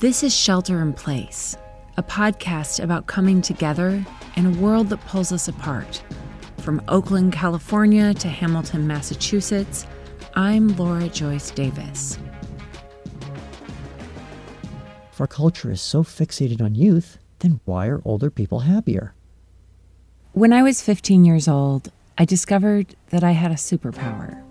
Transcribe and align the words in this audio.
This 0.00 0.22
is 0.22 0.34
Shelter 0.34 0.80
in 0.80 0.94
Place, 0.94 1.58
a 1.98 2.02
podcast 2.02 2.82
about 2.82 3.06
coming 3.06 3.42
together 3.42 4.02
in 4.34 4.46
a 4.46 4.58
world 4.58 4.88
that 4.88 5.04
pulls 5.04 5.30
us 5.30 5.46
apart. 5.46 6.02
From 6.56 6.80
Oakland, 6.88 7.34
California 7.34 8.14
to 8.14 8.26
Hamilton, 8.26 8.86
Massachusetts, 8.86 9.86
I'm 10.32 10.74
Laura 10.76 11.06
Joyce 11.10 11.50
Davis. 11.50 12.18
If 15.12 15.20
our 15.20 15.26
culture 15.26 15.70
is 15.70 15.82
so 15.82 16.02
fixated 16.02 16.62
on 16.62 16.74
youth, 16.74 17.18
then 17.40 17.60
why 17.66 17.88
are 17.88 18.00
older 18.06 18.30
people 18.30 18.60
happier? 18.60 19.12
When 20.32 20.54
I 20.54 20.62
was 20.62 20.80
15 20.80 21.26
years 21.26 21.46
old, 21.46 21.92
I 22.16 22.24
discovered 22.24 22.96
that 23.10 23.22
I 23.22 23.32
had 23.32 23.50
a 23.50 23.56
superpower. 23.56 24.42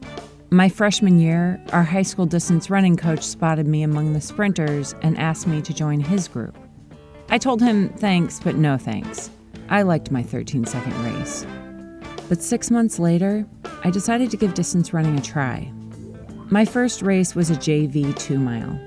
My 0.52 0.68
freshman 0.68 1.20
year, 1.20 1.61
our 1.73 1.84
high 1.84 2.02
school 2.02 2.25
distance 2.25 2.71
running 2.71 2.98
coach 2.98 3.21
spotted 3.21 3.68
me 3.68 3.84
among 3.84 4.13
the 4.13 4.21
sprinters 4.21 4.95
and 5.04 5.16
asked 5.20 5.45
me 5.45 5.61
to 5.61 5.75
join 5.75 5.99
his 5.99 6.27
group. 6.27 6.58
I 7.30 7.38
told 7.38 7.62
him 7.62 7.89
thanks, 7.89 8.39
but 8.39 8.55
no 8.55 8.75
thanks. 8.75 9.30
I 9.70 9.84
liked 9.84 10.09
my 10.09 10.23
13 10.23 10.66
second 10.66 10.95
race. 11.03 11.45
But 12.30 12.41
six 12.41 12.72
months 12.72 12.98
later, 12.98 13.45
I 13.84 13.91
decided 13.91 14.31
to 14.31 14.38
give 14.38 14.55
distance 14.55 14.91
running 14.91 15.20
a 15.20 15.22
try. 15.22 15.72
My 16.50 16.66
first 16.66 17.03
race 17.03 17.36
was 17.36 17.52
a 17.52 17.55
JV 17.55 18.17
two 18.17 18.39
mile. 18.39 18.80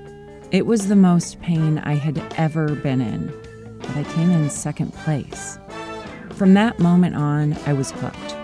It 0.51 0.65
was 0.65 0.89
the 0.89 0.97
most 0.97 1.39
pain 1.39 1.77
I 1.79 1.95
had 1.95 2.21
ever 2.35 2.75
been 2.75 2.99
in, 2.99 3.27
but 3.77 3.95
I 3.95 4.03
came 4.03 4.31
in 4.31 4.49
second 4.49 4.93
place. 4.93 5.57
From 6.31 6.55
that 6.55 6.79
moment 6.79 7.15
on, 7.15 7.53
I 7.65 7.71
was 7.71 7.91
hooked. 7.91 8.35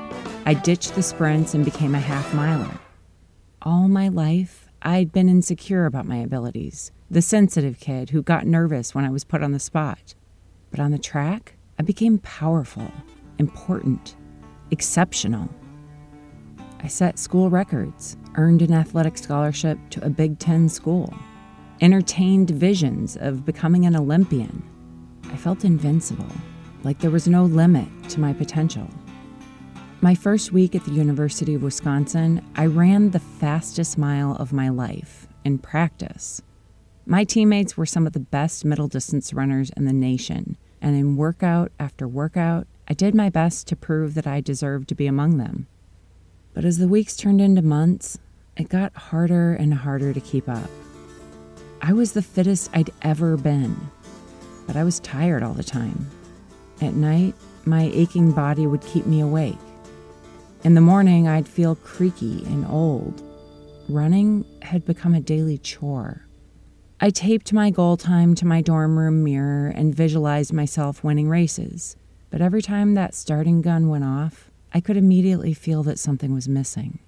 I 0.46 0.54
ditched 0.54 0.96
the 0.96 1.04
sprints 1.04 1.54
and 1.54 1.66
became 1.66 1.96
a 1.96 2.00
half 2.00 2.34
miler. 2.34 2.80
All 3.62 3.90
my 3.90 4.08
life, 4.08 4.70
I'd 4.82 5.12
been 5.12 5.28
insecure 5.28 5.86
about 5.86 6.06
my 6.06 6.16
abilities, 6.16 6.94
the 7.12 7.22
sensitive 7.22 7.78
kid 7.78 8.12
who 8.12 8.24
got 8.24 8.48
nervous 8.48 8.96
when 8.96 9.04
I 9.04 9.10
was 9.10 9.26
put 9.26 9.44
on 9.44 9.52
the 9.52 9.60
spot. 9.60 10.16
But 10.72 10.80
on 10.80 10.92
the 10.92 10.98
track, 10.98 11.56
I 11.78 11.84
became 11.84 12.20
powerful, 12.20 12.90
important, 13.38 14.16
exceptional. 14.72 15.50
I 16.82 16.88
set 16.88 17.20
school 17.20 17.50
records, 17.50 18.16
earned 18.36 18.62
an 18.62 18.72
athletic 18.72 19.18
scholarship 19.18 19.78
to 19.90 20.06
a 20.06 20.10
Big 20.10 20.40
Ten 20.40 20.70
school, 20.70 21.14
entertained 21.82 22.52
visions 22.52 23.18
of 23.18 23.46
becoming 23.46 23.86
an 23.86 23.98
Olympian. 23.98 24.64
I 25.34 25.36
felt 25.36 25.66
invincible, 25.66 26.32
like 26.84 27.00
there 27.00 27.12
was 27.12 27.28
no 27.28 27.44
limit 27.44 27.90
to 28.08 28.22
my 28.22 28.32
potential. 28.32 28.88
My 30.02 30.16
first 30.16 30.54
week 30.54 30.76
at 30.76 30.86
the 30.86 30.94
University 30.94 31.54
of 31.56 31.62
Wisconsin, 31.62 32.42
I 32.56 32.68
ran 32.68 33.10
the 33.10 33.20
fastest 33.20 33.98
mile 33.98 34.34
of 34.38 34.54
my 34.54 34.70
life 34.70 35.28
in 35.44 35.58
practice. 35.58 36.42
My 37.06 37.26
teammates 37.26 37.76
were 37.76 37.86
some 37.86 38.08
of 38.08 38.14
the 38.14 38.22
best 38.22 38.64
middle 38.64 38.88
distance 38.88 39.34
runners 39.34 39.72
in 39.76 39.84
the 39.84 39.92
nation, 39.92 40.56
and 40.82 40.96
in 40.96 41.18
workout 41.18 41.74
after 41.82 42.08
workout, 42.08 42.66
I 42.88 42.94
did 42.94 43.14
my 43.14 43.30
best 43.30 43.68
to 43.68 43.76
prove 43.76 44.14
that 44.14 44.26
I 44.26 44.40
deserved 44.40 44.88
to 44.88 44.96
be 44.96 45.06
among 45.06 45.36
them. 45.36 45.68
But 46.54 46.64
as 46.64 46.78
the 46.78 46.88
weeks 46.88 47.18
turned 47.18 47.42
into 47.42 47.62
months, 47.62 48.20
it 48.56 48.70
got 48.70 48.96
harder 48.96 49.54
and 49.54 49.74
harder 49.74 50.14
to 50.14 50.22
keep 50.22 50.48
up. 50.48 50.70
I 51.82 51.92
was 51.92 52.14
the 52.14 52.22
fittest 52.22 52.70
I'd 52.74 52.92
ever 53.02 53.36
been, 53.36 53.76
but 54.66 54.78
I 54.78 54.86
was 54.86 55.02
tired 55.02 55.44
all 55.44 55.54
the 55.54 55.62
time. 55.62 56.10
At 56.80 56.94
night, 56.94 57.36
my 57.66 57.92
aching 57.94 58.32
body 58.32 58.66
would 58.66 58.82
keep 58.82 59.06
me 59.06 59.20
awake. 59.20 59.58
In 60.62 60.74
the 60.74 60.82
morning, 60.82 61.26
I'd 61.26 61.48
feel 61.48 61.76
creaky 61.76 62.44
and 62.48 62.66
old. 62.66 63.24
Running 63.88 64.44
had 64.62 64.84
become 64.84 65.14
a 65.14 65.22
daily 65.22 65.58
chore. 65.58 66.28
I 67.00 67.12
taped 67.12 67.54
my 67.54 67.70
goal 67.70 67.96
time 67.96 68.36
to 68.36 68.46
my 68.46 68.62
dorm 68.62 69.00
room 69.00 69.24
mirror 69.24 69.70
and 69.70 69.96
visualized 69.96 70.52
myself 70.52 71.02
winning 71.02 71.30
races. 71.30 71.96
But 72.30 72.42
every 72.42 72.62
time 72.62 72.94
that 72.94 73.16
starting 73.16 73.62
gun 73.62 73.88
went 73.88 74.04
off, 74.04 74.52
I 74.74 74.82
could 74.82 74.98
immediately 74.98 75.54
feel 75.54 75.82
that 75.84 75.98
something 75.98 76.34
was 76.34 76.50
missing. 76.50 77.00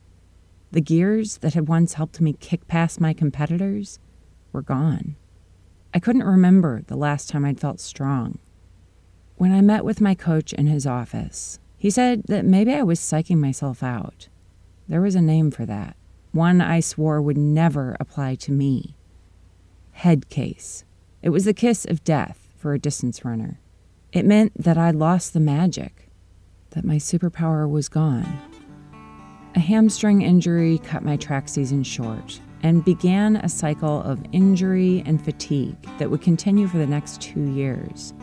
The 0.72 0.80
gears 0.80 1.40
that 1.40 1.54
had 1.54 1.68
once 1.68 1.96
helped 1.96 2.22
me 2.22 2.32
kick 2.32 2.70
past 2.70 3.02
my 3.02 3.12
competitors 3.12 4.00
were 4.54 4.62
gone. 4.62 5.18
I 5.94 6.00
couldn't 6.00 6.24
remember 6.24 6.84
the 6.88 6.96
last 6.96 7.28
time 7.28 7.44
I'd 7.44 7.60
felt 7.60 7.82
strong. 7.82 8.40
When 9.36 9.52
I 9.52 9.60
met 9.60 9.84
with 9.84 10.00
my 10.00 10.16
coach 10.16 10.54
in 10.54 10.68
his 10.68 10.88
office, 10.88 11.60
he 11.82 11.90
said 11.90 12.22
that 12.28 12.46
maybe 12.46 12.72
I 12.76 12.84
was 12.84 13.00
psyching 13.00 13.40
myself 13.40 13.82
out. 13.82 14.28
There 14.88 15.02
was 15.02 15.16
a 15.16 15.22
name 15.22 15.50
for 15.50 15.66
that, 15.66 15.96
one 16.32 16.62
I 16.62 16.80
swore 16.80 17.20
would 17.20 17.40
never 17.40 17.98
apply 18.00 18.36
to 18.36 18.52
me. 18.52 18.96
Head 19.94 20.30
case. 20.30 20.86
It 21.24 21.30
was 21.30 21.46
the 21.46 21.56
kiss 21.56 21.86
of 21.86 22.04
death 22.04 22.48
for 22.56 22.76
a 22.76 22.80
distance 22.80 23.26
runner. 23.26 23.60
It 24.14 24.28
meant 24.28 24.54
that 24.62 24.78
I'd 24.78 24.94
lost 24.94 25.34
the 25.34 25.40
magic, 25.40 26.08
that 26.70 26.86
my 26.86 26.98
superpower 26.98 27.68
was 27.68 27.90
gone. 27.90 28.40
A 29.56 29.60
hamstring 29.60 30.22
injury 30.22 30.78
cut 30.78 31.04
my 31.04 31.18
track 31.18 31.50
season 31.50 31.82
short 31.82 32.40
and 32.62 32.86
began 32.86 33.38
a 33.38 33.50
cycle 33.50 34.04
of 34.04 34.24
injury 34.34 35.02
and 35.08 35.20
fatigue 35.20 35.82
that 35.98 36.12
would 36.12 36.22
continue 36.22 36.68
for 36.68 36.78
the 36.78 36.86
next 36.86 37.22
two 37.22 37.50
years. 37.50 38.14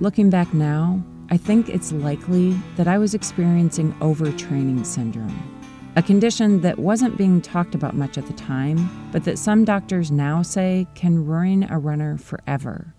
Looking 0.00 0.28
back 0.28 0.52
now, 0.52 1.04
I 1.30 1.36
think 1.36 1.68
it's 1.68 1.92
likely 1.92 2.52
that 2.76 2.88
I 2.88 2.96
was 2.96 3.12
experiencing 3.12 3.92
overtraining 4.00 4.86
syndrome, 4.86 5.36
a 5.94 6.02
condition 6.02 6.62
that 6.62 6.78
wasn't 6.78 7.18
being 7.18 7.42
talked 7.42 7.74
about 7.74 7.94
much 7.94 8.16
at 8.16 8.26
the 8.26 8.32
time, 8.32 8.88
but 9.12 9.24
that 9.24 9.38
some 9.38 9.66
doctors 9.66 10.10
now 10.10 10.40
say 10.40 10.86
can 10.94 11.26
ruin 11.26 11.66
a 11.70 11.78
runner 11.78 12.16
forever. 12.16 12.94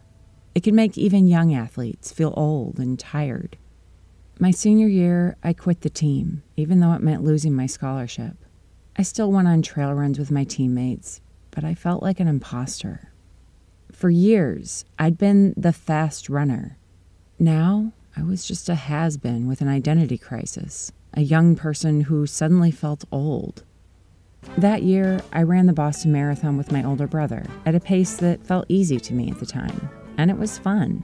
It 0.54 0.62
can 0.62 0.76
make 0.76 0.96
even 0.96 1.26
young 1.26 1.56
athletes 1.56 2.12
feel 2.12 2.36
old 2.38 2.78
and 2.78 3.00
tired. 3.00 3.58
My 4.40 4.52
senior 4.52 4.88
year, 4.88 5.36
I 5.42 5.54
quit 5.54 5.82
the 5.82 5.90
team, 5.90 6.44
even 6.56 6.82
though 6.82 6.94
it 6.94 7.02
meant 7.02 7.24
losing 7.24 7.56
my 7.56 7.66
scholarship. 7.66 8.38
I 8.96 9.02
still 9.02 9.32
went 9.32 9.48
on 9.48 9.64
trail 9.64 9.92
runs 9.94 10.20
with 10.20 10.30
my 10.30 10.44
teammates, 10.44 11.20
but 11.50 11.64
I 11.64 11.74
felt 11.74 12.04
like 12.04 12.20
an 12.20 12.28
imposter. 12.28 13.12
For 13.92 14.12
years, 14.12 14.86
I'd 15.00 15.18
been 15.18 15.56
the 15.58 15.74
fast 15.74 16.30
runner. 16.30 16.78
Now, 17.40 17.92
I 18.20 18.24
was 18.24 18.44
just 18.44 18.68
a 18.68 18.76
has 18.76 19.16
been 19.16 19.48
with 19.48 19.62
an 19.62 19.70
identity 19.70 20.18
crisis, 20.18 20.92
a 21.14 21.22
young 21.22 21.56
person 21.56 22.02
who 22.02 22.28
suddenly 22.28 22.70
felt 22.70 23.06
old. 23.14 23.64
That 24.58 24.84
year, 24.84 25.22
I 25.32 25.44
ran 25.44 25.68
the 25.68 25.74
Boston 25.74 26.12
Marathon 26.12 26.58
with 26.58 26.70
my 26.70 26.84
older 26.84 27.08
brother 27.08 27.46
at 27.66 27.76
a 27.76 27.80
pace 27.80 28.18
that 28.18 28.46
felt 28.46 28.66
easy 28.68 29.00
to 29.00 29.14
me 29.14 29.32
at 29.32 29.40
the 29.40 29.46
time, 29.46 29.90
and 30.18 30.30
it 30.30 30.38
was 30.38 30.58
fun. 30.58 31.02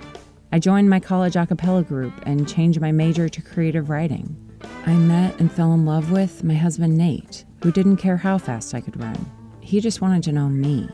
I 0.51 0.59
joined 0.59 0.89
my 0.89 0.99
college 0.99 1.37
a 1.37 1.45
cappella 1.45 1.83
group 1.83 2.13
and 2.25 2.49
changed 2.49 2.81
my 2.81 2.91
major 2.91 3.29
to 3.29 3.41
creative 3.41 3.89
writing. 3.89 4.35
I 4.85 4.93
met 4.95 5.39
and 5.39 5.49
fell 5.49 5.73
in 5.73 5.85
love 5.85 6.11
with 6.11 6.43
my 6.43 6.55
husband 6.55 6.97
Nate, 6.97 7.45
who 7.63 7.71
didn't 7.71 7.97
care 7.97 8.17
how 8.17 8.37
fast 8.37 8.73
I 8.73 8.81
could 8.81 8.99
run. 8.99 9.31
He 9.61 9.79
just 9.79 10.01
wanted 10.01 10.23
to 10.23 10.33
know 10.33 10.49
me. 10.49 10.89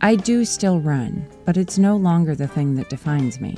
I 0.00 0.16
do 0.16 0.46
still 0.46 0.80
run, 0.80 1.28
but 1.44 1.58
it's 1.58 1.76
no 1.76 1.96
longer 1.96 2.34
the 2.34 2.48
thing 2.48 2.76
that 2.76 2.88
defines 2.88 3.38
me. 3.38 3.54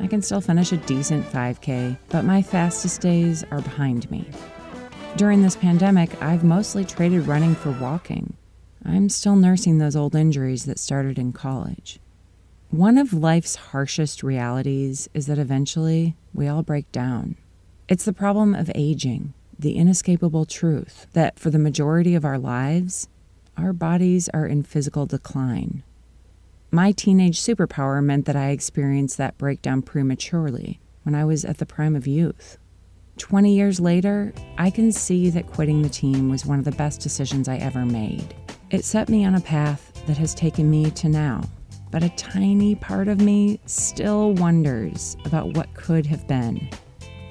I 0.00 0.06
can 0.06 0.22
still 0.22 0.40
finish 0.40 0.72
a 0.72 0.78
decent 0.78 1.26
5K, 1.26 1.98
but 2.08 2.24
my 2.24 2.40
fastest 2.40 3.02
days 3.02 3.44
are 3.50 3.60
behind 3.60 4.10
me. 4.10 4.26
During 5.16 5.42
this 5.42 5.56
pandemic, 5.56 6.22
I've 6.22 6.42
mostly 6.42 6.86
traded 6.86 7.26
running 7.26 7.54
for 7.54 7.72
walking. 7.72 8.34
I'm 8.82 9.10
still 9.10 9.36
nursing 9.36 9.76
those 9.76 9.96
old 9.96 10.14
injuries 10.14 10.64
that 10.64 10.78
started 10.78 11.18
in 11.18 11.32
college. 11.32 12.00
One 12.70 12.96
of 12.96 13.12
life's 13.12 13.56
harshest 13.56 14.22
realities 14.22 15.08
is 15.12 15.26
that 15.26 15.38
eventually 15.38 16.16
we 16.32 16.48
all 16.48 16.62
break 16.62 16.90
down. 16.92 17.36
It's 17.86 18.04
the 18.06 18.14
problem 18.14 18.54
of 18.54 18.70
aging, 18.74 19.34
the 19.58 19.76
inescapable 19.76 20.46
truth 20.46 21.08
that 21.12 21.38
for 21.38 21.50
the 21.50 21.58
majority 21.58 22.14
of 22.14 22.24
our 22.24 22.38
lives, 22.38 23.08
our 23.58 23.74
bodies 23.74 24.30
are 24.30 24.46
in 24.46 24.62
physical 24.62 25.04
decline. 25.04 25.82
My 26.72 26.92
teenage 26.92 27.40
superpower 27.40 28.02
meant 28.02 28.26
that 28.26 28.36
I 28.36 28.50
experienced 28.50 29.18
that 29.18 29.36
breakdown 29.36 29.82
prematurely 29.82 30.78
when 31.02 31.16
I 31.16 31.24
was 31.24 31.44
at 31.44 31.58
the 31.58 31.66
prime 31.66 31.96
of 31.96 32.06
youth. 32.06 32.58
20 33.18 33.52
years 33.52 33.80
later, 33.80 34.32
I 34.56 34.70
can 34.70 34.92
see 34.92 35.30
that 35.30 35.48
quitting 35.48 35.82
the 35.82 35.88
team 35.88 36.28
was 36.28 36.46
one 36.46 36.60
of 36.60 36.64
the 36.64 36.70
best 36.70 37.00
decisions 37.00 37.48
I 37.48 37.56
ever 37.56 37.84
made. 37.84 38.36
It 38.70 38.84
set 38.84 39.08
me 39.08 39.24
on 39.24 39.34
a 39.34 39.40
path 39.40 40.00
that 40.06 40.16
has 40.18 40.32
taken 40.32 40.70
me 40.70 40.92
to 40.92 41.08
now, 41.08 41.42
but 41.90 42.04
a 42.04 42.08
tiny 42.10 42.76
part 42.76 43.08
of 43.08 43.20
me 43.20 43.58
still 43.66 44.34
wonders 44.34 45.16
about 45.24 45.56
what 45.56 45.74
could 45.74 46.06
have 46.06 46.28
been. 46.28 46.70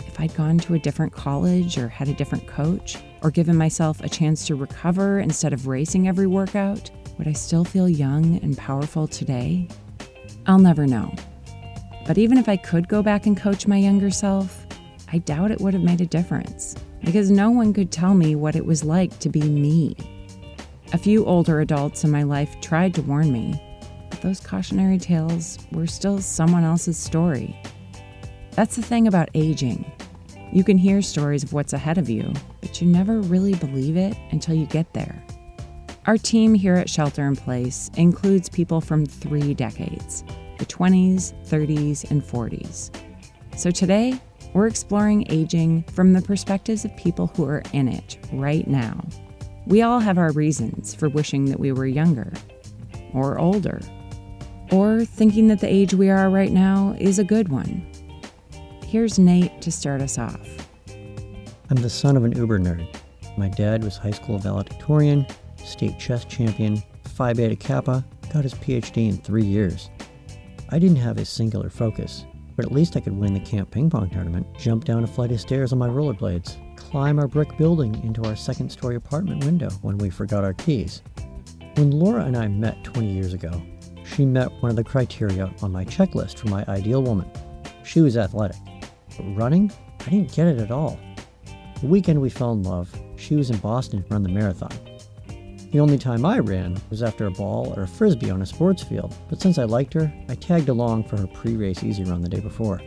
If 0.06 0.20
I'd 0.20 0.36
gone 0.36 0.58
to 0.60 0.74
a 0.74 0.80
different 0.80 1.14
college 1.14 1.78
or 1.78 1.88
had 1.88 2.10
a 2.10 2.14
different 2.14 2.46
coach, 2.46 2.98
or 3.22 3.32
given 3.32 3.56
myself 3.56 4.02
a 4.02 4.10
chance 4.10 4.46
to 4.48 4.56
recover 4.56 5.20
instead 5.20 5.54
of 5.54 5.68
racing 5.68 6.10
every 6.10 6.28
workout, 6.28 6.92
would 7.20 7.28
I 7.28 7.34
still 7.34 7.66
feel 7.66 7.90
young 7.90 8.40
and 8.42 8.58
powerful 8.58 9.06
today? 9.06 9.68
I'll 10.48 10.58
never 10.58 10.88
know. 10.88 11.14
But 12.08 12.18
even 12.18 12.38
if 12.38 12.48
I 12.48 12.56
could 12.56 12.88
go 12.88 13.04
back 13.04 13.26
and 13.26 13.38
coach 13.38 13.68
my 13.68 13.76
younger 13.76 14.10
self, 14.10 14.66
I 15.12 15.18
doubt 15.18 15.52
it 15.52 15.60
would 15.60 15.74
have 15.74 15.84
made 15.84 16.00
a 16.00 16.06
difference 16.06 16.76
because 17.04 17.30
no 17.30 17.52
one 17.52 17.74
could 17.74 17.92
tell 17.92 18.14
me 18.14 18.36
what 18.36 18.56
it 18.56 18.66
was 18.66 18.86
like 18.86 19.20
to 19.20 19.28
be 19.28 19.42
me. 19.42 19.98
A 20.94 20.98
few 20.98 21.26
older 21.26 21.60
adults 21.60 22.06
in 22.06 22.10
my 22.10 22.24
life 22.24 22.60
tried 22.62 22.94
to 22.96 23.02
warn 23.02 23.34
me, 23.34 23.62
but 24.10 24.22
those 24.22 24.40
cautionary 24.40 24.98
tales 24.98 25.60
were 25.74 25.88
still 25.88 26.22
someone 26.22 26.64
else's 26.64 26.98
story. 26.98 27.62
That's 28.52 28.78
the 28.78 28.82
thing 28.82 29.08
about 29.08 29.30
aging. 29.34 29.92
You 30.54 30.64
can 30.64 30.78
hear 30.78 31.02
stories 31.02 31.44
of 31.44 31.52
what's 31.52 31.74
ahead 31.74 31.98
of 31.98 32.10
you, 32.10 32.32
but 32.62 32.82
you 32.82 32.88
never 32.88 33.20
really 33.20 33.56
believe 33.56 33.98
it 33.98 34.16
until 34.32 34.56
you 34.56 34.66
get 34.68 34.94
there. 34.94 35.22
Our 36.08 36.18
team 36.18 36.54
here 36.54 36.76
at 36.76 36.90
Shelter 36.90 37.28
in 37.28 37.36
Place 37.36 37.92
includes 37.96 38.50
people 38.50 38.82
from 38.82 39.06
three 39.06 39.54
decades 39.54 40.24
the 40.58 40.66
20s, 40.66 41.34
30s, 41.48 42.10
and 42.12 42.22
40s. 42.22 42.92
So 43.56 43.72
today, 43.72 44.20
we're 44.54 44.68
exploring 44.68 45.26
aging 45.30 45.84
from 45.84 46.12
the 46.12 46.22
perspectives 46.22 46.84
of 46.84 46.96
people 46.98 47.28
who 47.28 47.46
are 47.46 47.64
in 47.72 47.88
it 47.88 48.18
right 48.34 48.68
now. 48.68 49.06
We 49.68 49.82
all 49.82 50.00
have 50.00 50.18
our 50.18 50.32
reasons 50.34 50.94
for 50.94 51.08
wishing 51.08 51.46
that 51.46 51.60
we 51.60 51.72
were 51.72 51.86
younger 51.86 52.34
or 53.14 53.40
older, 53.40 53.80
or 54.72 55.06
thinking 55.06 55.48
that 55.48 55.62
the 55.62 55.74
age 55.74 55.94
we 55.94 56.10
are 56.10 56.30
right 56.30 56.52
now 56.52 56.96
is 57.00 57.20
a 57.20 57.24
good 57.24 57.50
one. 57.50 57.86
Here's 58.86 59.18
Nate 59.18 59.62
to 59.62 59.72
start 59.72 60.02
us 60.02 60.18
off. 60.18 60.68
I'm 61.70 61.82
the 61.82 61.90
son 61.90 62.18
of 62.18 62.24
an 62.26 62.34
Uber 62.34 62.60
nerd. 62.60 62.88
My 63.38 63.48
dad 63.48 63.84
was 63.84 63.96
high 63.96 64.12
school 64.12 64.40
valedictorian, 64.40 65.26
state 65.66 66.00
chess 66.00 66.26
champion, 66.26 66.82
Phi 67.04 67.34
Beta 67.34 67.56
Kappa, 67.56 68.06
got 68.34 68.44
his 68.44 68.54
PhD 68.54 69.10
in 69.10 69.18
three 69.18 69.44
years. 69.44 69.90
I 70.70 70.80
didn't 70.80 70.98
have 70.98 71.18
a 71.18 71.26
singular 71.26 71.70
focus, 71.70 72.26
but 72.56 72.66
at 72.66 72.72
least 72.72 72.96
I 72.96 73.00
could 73.00 73.18
win 73.18 73.34
the 73.34 73.40
camp 73.40 73.72
ping 73.72 73.90
pong 73.90 74.10
tournament, 74.10 74.46
jump 74.58 74.86
down 74.86 75.04
a 75.04 75.08
flight 75.08 75.32
of 75.32 75.42
stairs 75.42 75.72
on 75.72 75.80
my 75.80 75.88
rollerblades, 75.88 76.58
climb 76.76 77.20
our 77.20 77.28
brick 77.28 77.58
building 77.58 77.96
into 78.04 78.24
our 78.24 78.36
second 78.36 78.70
story 78.70 78.96
apartment 78.96 79.44
window 79.46 79.70
when 79.82 79.98
we 79.98 80.10
forgot 80.10 80.44
our 80.44 80.54
keys. 80.54 81.02
When 81.76 81.92
Laura 81.92 82.26
and 82.26 82.36
I 82.36 82.48
met 82.48 82.84
20 82.84 83.12
years 83.12 83.34
ago, 83.34 83.62
she 84.04 84.26
met 84.26 84.52
one 84.62 84.70
of 84.70 84.76
the 84.76 84.84
criteria 84.84 85.54
on 85.62 85.72
my 85.72 85.86
checklist 85.86 86.38
for 86.38 86.48
my 86.50 86.66
ideal 86.68 87.02
woman. 87.02 87.30
She 87.84 88.02
was 88.02 88.18
athletic. 88.18 88.58
But 89.16 89.36
running, 89.36 89.72
I 90.02 90.10
didn't 90.10 90.34
get 90.34 90.48
it 90.48 90.60
at 90.60 90.72
all. 90.72 91.00
The 91.80 91.88
weekend 91.88 92.22
we 92.22 92.30
fell 92.30 92.52
in 92.52 92.64
love, 92.64 92.94
she 93.16 93.36
was 93.36 93.50
in 93.50 93.58
Boston 93.58 94.04
to 94.04 94.10
run 94.14 94.24
the 94.24 94.30
marathon. 94.30 94.72
The 95.72 95.80
only 95.80 96.00
time 96.00 96.26
I 96.26 96.40
ran 96.40 96.82
was 96.90 97.04
after 97.04 97.28
a 97.28 97.32
ball 97.32 97.76
or 97.78 97.84
a 97.84 97.88
frisbee 97.88 98.32
on 98.32 98.42
a 98.42 98.46
sports 98.46 98.82
field, 98.82 99.14
but 99.30 99.40
since 99.40 99.60
I 99.60 99.66
liked 99.66 99.94
her, 99.94 100.12
I 100.28 100.34
tagged 100.34 100.70
along 100.70 101.04
for 101.04 101.18
her 101.18 101.28
pre 101.28 101.56
race 101.56 101.84
easy 101.84 102.04
run 102.04 102.24
the 102.24 102.30
day 102.30 102.40
before. 102.40 102.82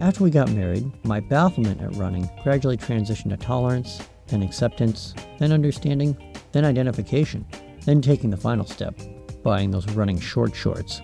After 0.00 0.22
we 0.22 0.30
got 0.30 0.50
married, 0.50 0.84
my 1.06 1.20
bafflement 1.20 1.80
at 1.80 1.96
running 1.96 2.28
gradually 2.42 2.76
transitioned 2.76 3.30
to 3.30 3.38
tolerance, 3.38 4.02
then 4.26 4.42
acceptance, 4.42 5.14
then 5.38 5.50
understanding, 5.50 6.14
then 6.52 6.66
identification, 6.66 7.46
then 7.86 8.02
taking 8.02 8.28
the 8.28 8.36
final 8.36 8.66
step, 8.66 8.94
buying 9.42 9.70
those 9.70 9.88
running 9.92 10.20
short 10.20 10.54
shorts. 10.54 11.00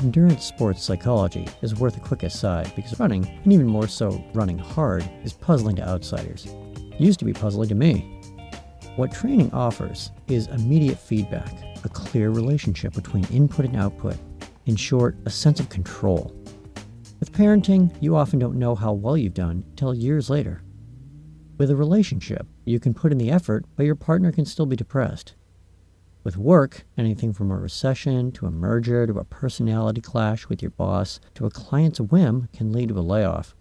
Endurance 0.00 0.44
sports 0.44 0.82
psychology 0.82 1.46
is 1.62 1.76
worth 1.76 1.96
a 1.96 2.00
quick 2.00 2.24
aside 2.24 2.72
because 2.74 2.98
running, 2.98 3.26
and 3.44 3.52
even 3.52 3.68
more 3.68 3.86
so 3.86 4.24
running 4.34 4.58
hard, 4.58 5.08
is 5.22 5.32
puzzling 5.32 5.76
to 5.76 5.88
outsiders. 5.88 6.46
It 6.46 7.00
used 7.00 7.20
to 7.20 7.24
be 7.24 7.32
puzzling 7.32 7.68
to 7.68 7.76
me. 7.76 8.19
What 9.00 9.12
training 9.12 9.50
offers 9.54 10.10
is 10.28 10.48
immediate 10.48 10.98
feedback, 10.98 11.54
a 11.84 11.88
clear 11.88 12.28
relationship 12.28 12.92
between 12.92 13.24
input 13.28 13.64
and 13.64 13.74
output. 13.74 14.14
In 14.66 14.76
short, 14.76 15.16
a 15.24 15.30
sense 15.30 15.58
of 15.58 15.70
control. 15.70 16.36
With 17.18 17.32
parenting, 17.32 17.96
you 18.02 18.14
often 18.14 18.38
don't 18.38 18.58
know 18.58 18.74
how 18.74 18.92
well 18.92 19.16
you've 19.16 19.32
done 19.32 19.64
until 19.70 19.94
years 19.94 20.28
later. 20.28 20.60
With 21.56 21.70
a 21.70 21.76
relationship, 21.76 22.46
you 22.66 22.78
can 22.78 22.92
put 22.92 23.10
in 23.10 23.16
the 23.16 23.30
effort, 23.30 23.64
but 23.74 23.86
your 23.86 23.94
partner 23.94 24.32
can 24.32 24.44
still 24.44 24.66
be 24.66 24.76
depressed. 24.76 25.32
With 26.22 26.36
work, 26.36 26.84
anything 26.98 27.32
from 27.32 27.50
a 27.50 27.56
recession 27.56 28.32
to 28.32 28.44
a 28.44 28.50
merger 28.50 29.06
to 29.06 29.18
a 29.18 29.24
personality 29.24 30.02
clash 30.02 30.46
with 30.50 30.60
your 30.60 30.72
boss 30.72 31.20
to 31.36 31.46
a 31.46 31.50
client's 31.50 32.02
whim 32.02 32.50
can 32.52 32.70
lead 32.70 32.90
to 32.90 32.98
a 32.98 33.00
layoff. 33.00 33.54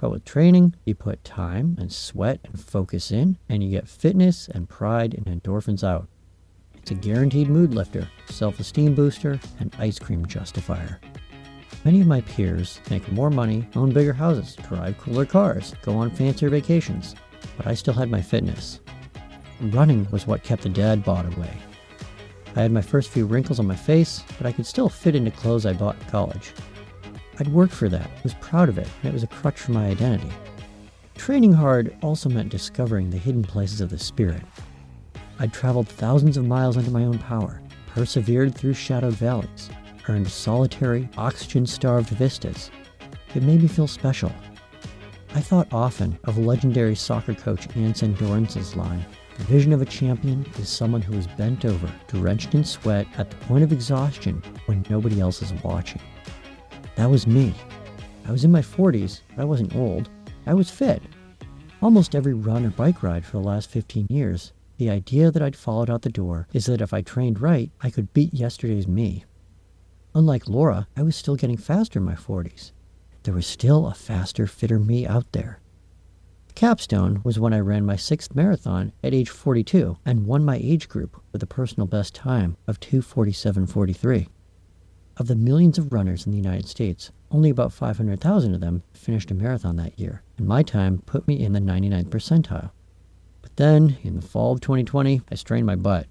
But 0.00 0.10
with 0.10 0.24
training, 0.24 0.74
you 0.86 0.94
put 0.94 1.22
time 1.24 1.76
and 1.78 1.92
sweat 1.92 2.40
and 2.44 2.58
focus 2.58 3.10
in, 3.12 3.36
and 3.50 3.62
you 3.62 3.70
get 3.70 3.86
fitness 3.86 4.48
and 4.48 4.68
pride 4.68 5.14
and 5.14 5.26
endorphins 5.26 5.84
out. 5.84 6.08
It's 6.74 6.90
a 6.90 6.94
guaranteed 6.94 7.50
mood 7.50 7.74
lifter, 7.74 8.08
self 8.26 8.58
esteem 8.58 8.94
booster, 8.94 9.38
and 9.58 9.76
ice 9.78 9.98
cream 9.98 10.24
justifier. 10.24 11.00
Many 11.84 12.00
of 12.00 12.06
my 12.06 12.22
peers 12.22 12.80
make 12.90 13.12
more 13.12 13.30
money, 13.30 13.68
own 13.76 13.92
bigger 13.92 14.14
houses, 14.14 14.56
drive 14.68 14.98
cooler 14.98 15.26
cars, 15.26 15.74
go 15.82 15.96
on 15.96 16.10
fancier 16.10 16.48
vacations, 16.48 17.14
but 17.58 17.66
I 17.66 17.74
still 17.74 17.94
had 17.94 18.10
my 18.10 18.22
fitness. 18.22 18.80
Running 19.60 20.08
was 20.10 20.26
what 20.26 20.42
kept 20.42 20.62
the 20.62 20.70
dad 20.70 21.04
bod 21.04 21.30
away. 21.36 21.54
I 22.56 22.62
had 22.62 22.72
my 22.72 22.82
first 22.82 23.10
few 23.10 23.26
wrinkles 23.26 23.60
on 23.60 23.66
my 23.66 23.76
face, 23.76 24.24
but 24.38 24.46
I 24.46 24.52
could 24.52 24.66
still 24.66 24.88
fit 24.88 25.14
into 25.14 25.30
clothes 25.30 25.66
I 25.66 25.74
bought 25.74 25.96
in 26.00 26.06
college. 26.06 26.52
I'd 27.40 27.48
worked 27.48 27.72
for 27.72 27.88
that, 27.88 28.10
was 28.22 28.34
proud 28.34 28.68
of 28.68 28.76
it, 28.76 28.86
and 29.00 29.08
it 29.08 29.14
was 29.14 29.22
a 29.22 29.26
crutch 29.26 29.58
for 29.58 29.72
my 29.72 29.86
identity. 29.86 30.30
Training 31.16 31.54
hard 31.54 31.96
also 32.02 32.28
meant 32.28 32.50
discovering 32.50 33.08
the 33.08 33.16
hidden 33.16 33.42
places 33.42 33.80
of 33.80 33.88
the 33.88 33.98
spirit. 33.98 34.42
I'd 35.38 35.54
traveled 35.54 35.88
thousands 35.88 36.36
of 36.36 36.44
miles 36.44 36.76
under 36.76 36.90
my 36.90 37.06
own 37.06 37.18
power, 37.18 37.62
persevered 37.86 38.54
through 38.54 38.74
shadowed 38.74 39.14
valleys, 39.14 39.70
earned 40.06 40.28
solitary, 40.28 41.08
oxygen 41.16 41.64
starved 41.64 42.10
vistas. 42.10 42.70
It 43.34 43.42
made 43.42 43.62
me 43.62 43.68
feel 43.68 43.86
special. 43.86 44.32
I 45.34 45.40
thought 45.40 45.72
often 45.72 46.18
of 46.24 46.36
legendary 46.36 46.94
soccer 46.94 47.32
coach 47.32 47.74
Anson 47.74 48.12
Dorrance's 48.16 48.76
line 48.76 49.06
The 49.38 49.44
vision 49.44 49.72
of 49.72 49.80
a 49.80 49.86
champion 49.86 50.44
is 50.58 50.68
someone 50.68 51.00
who 51.00 51.14
is 51.14 51.26
bent 51.26 51.64
over, 51.64 51.90
drenched 52.08 52.54
in 52.54 52.64
sweat, 52.64 53.06
at 53.16 53.30
the 53.30 53.36
point 53.46 53.64
of 53.64 53.72
exhaustion 53.72 54.42
when 54.66 54.84
nobody 54.90 55.20
else 55.20 55.40
is 55.40 55.54
watching. 55.62 56.02
That 57.00 57.08
was 57.08 57.26
me. 57.26 57.54
I 58.28 58.30
was 58.30 58.44
in 58.44 58.52
my 58.52 58.60
40s, 58.60 59.22
but 59.34 59.40
I 59.40 59.46
wasn't 59.46 59.74
old. 59.74 60.10
I 60.44 60.52
was 60.52 60.68
fit. 60.68 61.02
Almost 61.80 62.14
every 62.14 62.34
run 62.34 62.66
or 62.66 62.68
bike 62.68 63.02
ride 63.02 63.24
for 63.24 63.38
the 63.38 63.48
last 63.48 63.70
15 63.70 64.06
years, 64.10 64.52
the 64.76 64.90
idea 64.90 65.30
that 65.30 65.40
I'd 65.40 65.56
followed 65.56 65.88
out 65.88 66.02
the 66.02 66.10
door 66.10 66.46
is 66.52 66.66
that 66.66 66.82
if 66.82 66.92
I 66.92 67.00
trained 67.00 67.40
right, 67.40 67.70
I 67.80 67.88
could 67.88 68.12
beat 68.12 68.34
yesterday's 68.34 68.86
me. 68.86 69.24
Unlike 70.14 70.46
Laura, 70.46 70.88
I 70.94 71.02
was 71.02 71.16
still 71.16 71.36
getting 71.36 71.56
faster 71.56 72.00
in 72.00 72.04
my 72.04 72.16
40s. 72.16 72.72
There 73.22 73.32
was 73.32 73.46
still 73.46 73.86
a 73.86 73.94
faster, 73.94 74.46
fitter 74.46 74.78
me 74.78 75.06
out 75.06 75.32
there. 75.32 75.58
The 76.48 76.52
capstone 76.52 77.22
was 77.24 77.38
when 77.38 77.54
I 77.54 77.60
ran 77.60 77.86
my 77.86 77.96
sixth 77.96 78.34
marathon 78.34 78.92
at 79.02 79.14
age 79.14 79.30
42 79.30 79.96
and 80.04 80.26
won 80.26 80.44
my 80.44 80.60
age 80.62 80.86
group 80.86 81.18
with 81.32 81.42
a 81.42 81.46
personal 81.46 81.86
best 81.86 82.14
time 82.14 82.58
of 82.66 82.78
247.43. 82.78 84.26
Of 85.16 85.26
the 85.26 85.36
millions 85.36 85.76
of 85.76 85.92
runners 85.92 86.24
in 86.24 86.32
the 86.32 86.38
United 86.38 86.68
States, 86.68 87.10
only 87.30 87.50
about 87.50 87.72
500,000 87.72 88.54
of 88.54 88.60
them 88.60 88.82
finished 88.94 89.30
a 89.30 89.34
marathon 89.34 89.76
that 89.76 89.98
year, 89.98 90.22
and 90.38 90.46
my 90.46 90.62
time 90.62 91.02
put 91.06 91.28
me 91.28 91.44
in 91.44 91.52
the 91.52 91.60
99th 91.60 92.08
percentile. 92.08 92.70
But 93.42 93.56
then, 93.56 93.98
in 94.02 94.16
the 94.16 94.26
fall 94.26 94.52
of 94.52 94.60
2020, 94.60 95.20
I 95.30 95.34
strained 95.34 95.66
my 95.66 95.76
butt. 95.76 96.06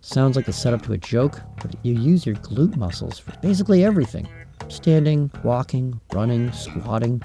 Sounds 0.00 0.36
like 0.36 0.48
a 0.48 0.52
setup 0.52 0.82
to 0.82 0.92
a 0.92 0.98
joke, 0.98 1.40
but 1.60 1.74
you 1.82 1.92
use 1.94 2.24
your 2.24 2.36
glute 2.36 2.76
muscles 2.76 3.18
for 3.18 3.32
basically 3.42 3.84
everything 3.84 4.28
standing, 4.68 5.30
walking, 5.44 6.00
running, 6.12 6.50
squatting. 6.52 7.22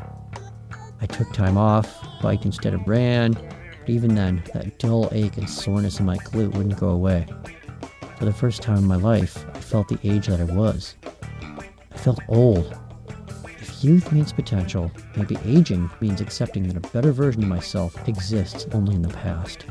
I 1.01 1.05
took 1.05 1.31
time 1.33 1.57
off, 1.57 2.05
biked 2.21 2.45
instead 2.45 2.73
of 2.73 2.87
ran, 2.87 3.33
but 3.33 3.89
even 3.89 4.13
then, 4.13 4.43
that 4.53 4.77
dull 4.77 5.09
ache 5.11 5.37
and 5.37 5.49
soreness 5.49 5.99
in 5.99 6.05
my 6.05 6.17
glute 6.17 6.55
wouldn't 6.55 6.79
go 6.79 6.89
away. 6.89 7.25
For 8.21 8.25
the 8.25 8.33
first 8.33 8.61
time 8.61 8.77
in 8.77 8.85
my 8.85 8.97
life, 8.97 9.47
I 9.55 9.59
felt 9.59 9.87
the 9.87 9.97
age 10.03 10.27
that 10.27 10.39
I 10.39 10.43
was. 10.43 10.95
I 11.91 11.97
felt 11.97 12.19
old. 12.27 12.77
If 13.59 13.83
youth 13.83 14.11
means 14.11 14.31
potential, 14.31 14.91
maybe 15.15 15.39
aging 15.43 15.89
means 16.01 16.21
accepting 16.21 16.67
that 16.67 16.77
a 16.77 16.91
better 16.91 17.13
version 17.13 17.41
of 17.41 17.49
myself 17.49 18.07
exists 18.07 18.67
only 18.73 18.93
in 18.93 19.01
the 19.01 19.09
past. 19.09 19.65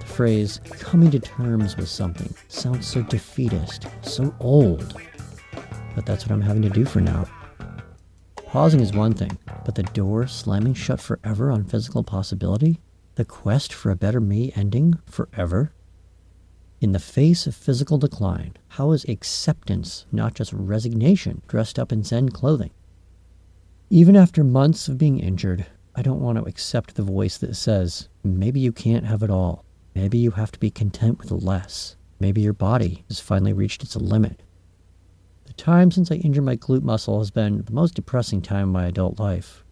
The 0.00 0.04
phrase, 0.04 0.60
coming 0.80 1.10
to 1.12 1.18
terms 1.18 1.78
with 1.78 1.88
something, 1.88 2.34
sounds 2.48 2.86
so 2.86 3.00
defeatist, 3.00 3.86
so 4.02 4.34
old. 4.38 5.00
But 5.94 6.04
that's 6.04 6.26
what 6.26 6.32
I'm 6.32 6.42
having 6.42 6.60
to 6.60 6.68
do 6.68 6.84
for 6.84 7.00
now. 7.00 7.24
Pausing 8.36 8.80
is 8.80 8.92
one 8.92 9.14
thing, 9.14 9.38
but 9.64 9.76
the 9.76 9.82
door 9.82 10.26
slamming 10.26 10.74
shut 10.74 11.00
forever 11.00 11.50
on 11.50 11.64
physical 11.64 12.04
possibility? 12.04 12.82
The 13.14 13.24
quest 13.24 13.72
for 13.72 13.90
a 13.90 13.96
better 13.96 14.20
me 14.20 14.52
ending 14.54 14.98
forever? 15.06 15.72
In 16.82 16.90
the 16.90 16.98
face 16.98 17.46
of 17.46 17.54
physical 17.54 17.96
decline, 17.96 18.54
how 18.70 18.90
is 18.90 19.04
acceptance 19.04 20.04
not 20.10 20.34
just 20.34 20.52
resignation 20.52 21.40
dressed 21.46 21.78
up 21.78 21.92
in 21.92 22.02
Zen 22.02 22.30
clothing? 22.30 22.72
Even 23.88 24.16
after 24.16 24.42
months 24.42 24.88
of 24.88 24.98
being 24.98 25.20
injured, 25.20 25.64
I 25.94 26.02
don't 26.02 26.20
want 26.20 26.38
to 26.38 26.44
accept 26.44 26.96
the 26.96 27.04
voice 27.04 27.38
that 27.38 27.54
says, 27.54 28.08
maybe 28.24 28.58
you 28.58 28.72
can't 28.72 29.06
have 29.06 29.22
it 29.22 29.30
all. 29.30 29.64
Maybe 29.94 30.18
you 30.18 30.32
have 30.32 30.50
to 30.50 30.58
be 30.58 30.72
content 30.72 31.20
with 31.20 31.30
less. 31.30 31.94
Maybe 32.18 32.40
your 32.40 32.52
body 32.52 33.04
has 33.06 33.20
finally 33.20 33.52
reached 33.52 33.84
its 33.84 33.94
limit. 33.94 34.42
The 35.44 35.52
time 35.52 35.92
since 35.92 36.10
I 36.10 36.16
injured 36.16 36.42
my 36.42 36.56
glute 36.56 36.82
muscle 36.82 37.20
has 37.20 37.30
been 37.30 37.62
the 37.62 37.72
most 37.72 37.94
depressing 37.94 38.42
time 38.42 38.64
in 38.64 38.72
my 38.72 38.86
adult 38.86 39.20
life. 39.20 39.62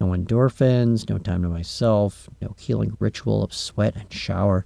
No 0.00 0.10
endorphins, 0.10 1.08
no 1.08 1.18
time 1.18 1.42
to 1.42 1.48
myself, 1.48 2.28
no 2.40 2.54
healing 2.56 2.96
ritual 3.00 3.42
of 3.42 3.52
sweat 3.52 3.96
and 3.96 4.12
shower. 4.12 4.64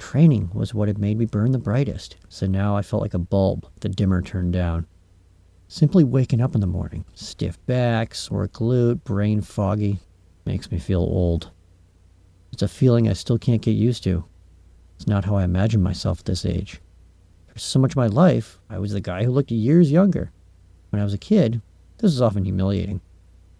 Training 0.00 0.50
was 0.54 0.72
what 0.72 0.88
had 0.88 0.98
made 0.98 1.18
me 1.18 1.26
burn 1.26 1.52
the 1.52 1.58
brightest, 1.58 2.16
so 2.28 2.46
now 2.46 2.74
I 2.74 2.80
felt 2.80 3.02
like 3.02 3.14
a 3.14 3.18
bulb, 3.18 3.66
the 3.80 3.88
dimmer 3.88 4.22
turned 4.22 4.52
down. 4.52 4.86
Simply 5.68 6.02
waking 6.04 6.40
up 6.40 6.54
in 6.54 6.62
the 6.62 6.66
morning, 6.66 7.04
stiff 7.14 7.64
back, 7.66 8.14
sore 8.14 8.48
glute, 8.48 9.04
brain 9.04 9.42
foggy, 9.42 10.00
makes 10.46 10.72
me 10.72 10.78
feel 10.78 11.02
old. 11.02 11.50
It's 12.50 12.62
a 12.62 12.66
feeling 12.66 13.08
I 13.08 13.12
still 13.12 13.38
can't 13.38 13.60
get 13.60 13.72
used 13.72 14.02
to. 14.04 14.24
It's 14.96 15.06
not 15.06 15.26
how 15.26 15.36
I 15.36 15.44
imagined 15.44 15.84
myself 15.84 16.20
at 16.20 16.24
this 16.24 16.46
age. 16.46 16.80
For 17.46 17.58
so 17.58 17.78
much 17.78 17.92
of 17.92 17.96
my 17.96 18.08
life, 18.08 18.58
I 18.70 18.78
was 18.78 18.92
the 18.92 19.02
guy 19.02 19.24
who 19.24 19.30
looked 19.30 19.52
years 19.52 19.92
younger. 19.92 20.32
When 20.88 21.00
I 21.00 21.04
was 21.04 21.14
a 21.14 21.18
kid, 21.18 21.60
this 21.98 22.10
was 22.10 22.22
often 22.22 22.44
humiliating. 22.44 23.02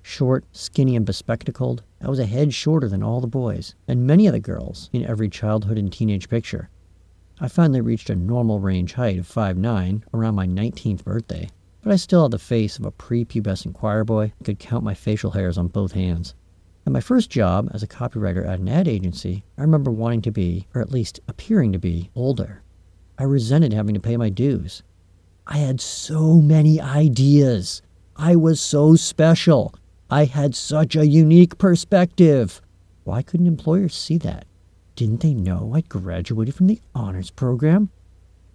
Short, 0.03 0.45
skinny, 0.53 0.97
and 0.97 1.05
bespectacled, 1.05 1.83
I 2.01 2.09
was 2.09 2.19
a 2.19 2.27
head 2.27 2.55
shorter 2.55 2.89
than 2.89 3.03
all 3.03 3.21
the 3.21 3.27
boys, 3.27 3.75
and 3.87 4.07
many 4.07 4.27
of 4.27 4.33
the 4.33 4.41
girls 4.41 4.89
in 4.93 5.05
every 5.05 5.29
childhood 5.29 5.79
and 5.79 5.93
teenage 5.93 6.29
picture. 6.29 6.71
I 7.41 7.49
finally 7.49 7.81
reached 7.81 8.11
a 8.11 8.17
normal 8.17 8.61
range 8.61 8.95
height 8.95 9.19
of 9.19 9.27
5'9 9.27 10.03
around 10.13 10.35
my 10.35 10.47
19th 10.47 11.05
birthday, 11.05 11.49
but 11.83 11.93
I 11.93 11.97
still 11.97 12.23
had 12.23 12.33
the 12.33 12.39
face 12.39 12.79
of 12.79 12.85
a 12.85 12.93
prepubescent 12.93 13.75
choir 13.75 14.05
boy 14.05 14.33
and 14.39 14.45
could 14.45 14.59
count 14.59 14.85
my 14.85 14.95
facial 14.95 15.31
hairs 15.31 15.57
on 15.57 15.69
both 15.69 15.93
hands. 15.93 16.35
At 16.87 16.93
my 16.93 17.01
first 17.01 17.31
job 17.31 17.71
as 17.73 17.83
a 17.83 17.87
copywriter 17.87 18.47
at 18.47 18.59
an 18.59 18.69
ad 18.69 18.89
agency, 18.89 19.45
I 19.57 19.63
remember 19.63 19.91
wanting 19.91 20.23
to 20.23 20.31
be, 20.31 20.67
or 20.75 20.81
at 20.81 20.91
least 20.91 21.21
appearing 21.29 21.73
to 21.73 21.79
be, 21.79 22.11
older. 22.15 22.63
I 23.19 23.25
resented 23.25 23.73
having 23.73 23.95
to 23.95 24.01
pay 24.01 24.17
my 24.17 24.31
dues. 24.31 24.83
I 25.47 25.59
had 25.59 25.81
so 25.81 26.37
many 26.37 26.81
ideas. 26.81 27.83
I 28.17 28.37
was 28.37 28.61
so 28.61 28.97
special. 28.97 29.75
I 30.13 30.25
had 30.25 30.57
such 30.57 30.97
a 30.97 31.07
unique 31.07 31.57
perspective. 31.57 32.61
Why 33.05 33.23
couldn't 33.23 33.47
employers 33.47 33.95
see 33.95 34.19
that? 34.19 34.45
Didn't 34.97 35.21
they 35.21 35.35
know 35.35 35.73
I'd 35.73 35.89
graduated 35.89 36.57
from 36.57 36.67
the 36.67 36.81
honors 36.97 37.31
program? 37.31 37.91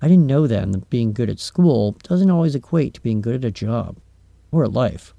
I 0.02 0.10
didn't 0.10 0.28
know 0.28 0.48
then 0.48 0.72
that 0.72 0.90
being 0.90 1.14
good 1.14 1.30
at 1.30 1.40
school 1.40 1.94
doesn't 2.04 2.30
always 2.30 2.56
equate 2.56 2.96
to 2.96 3.02
being 3.02 3.22
good 3.22 3.36
at 3.36 3.46
a 3.46 3.52
job 3.52 4.00
or 4.52 4.66
at 4.66 4.74
life. 4.74 5.14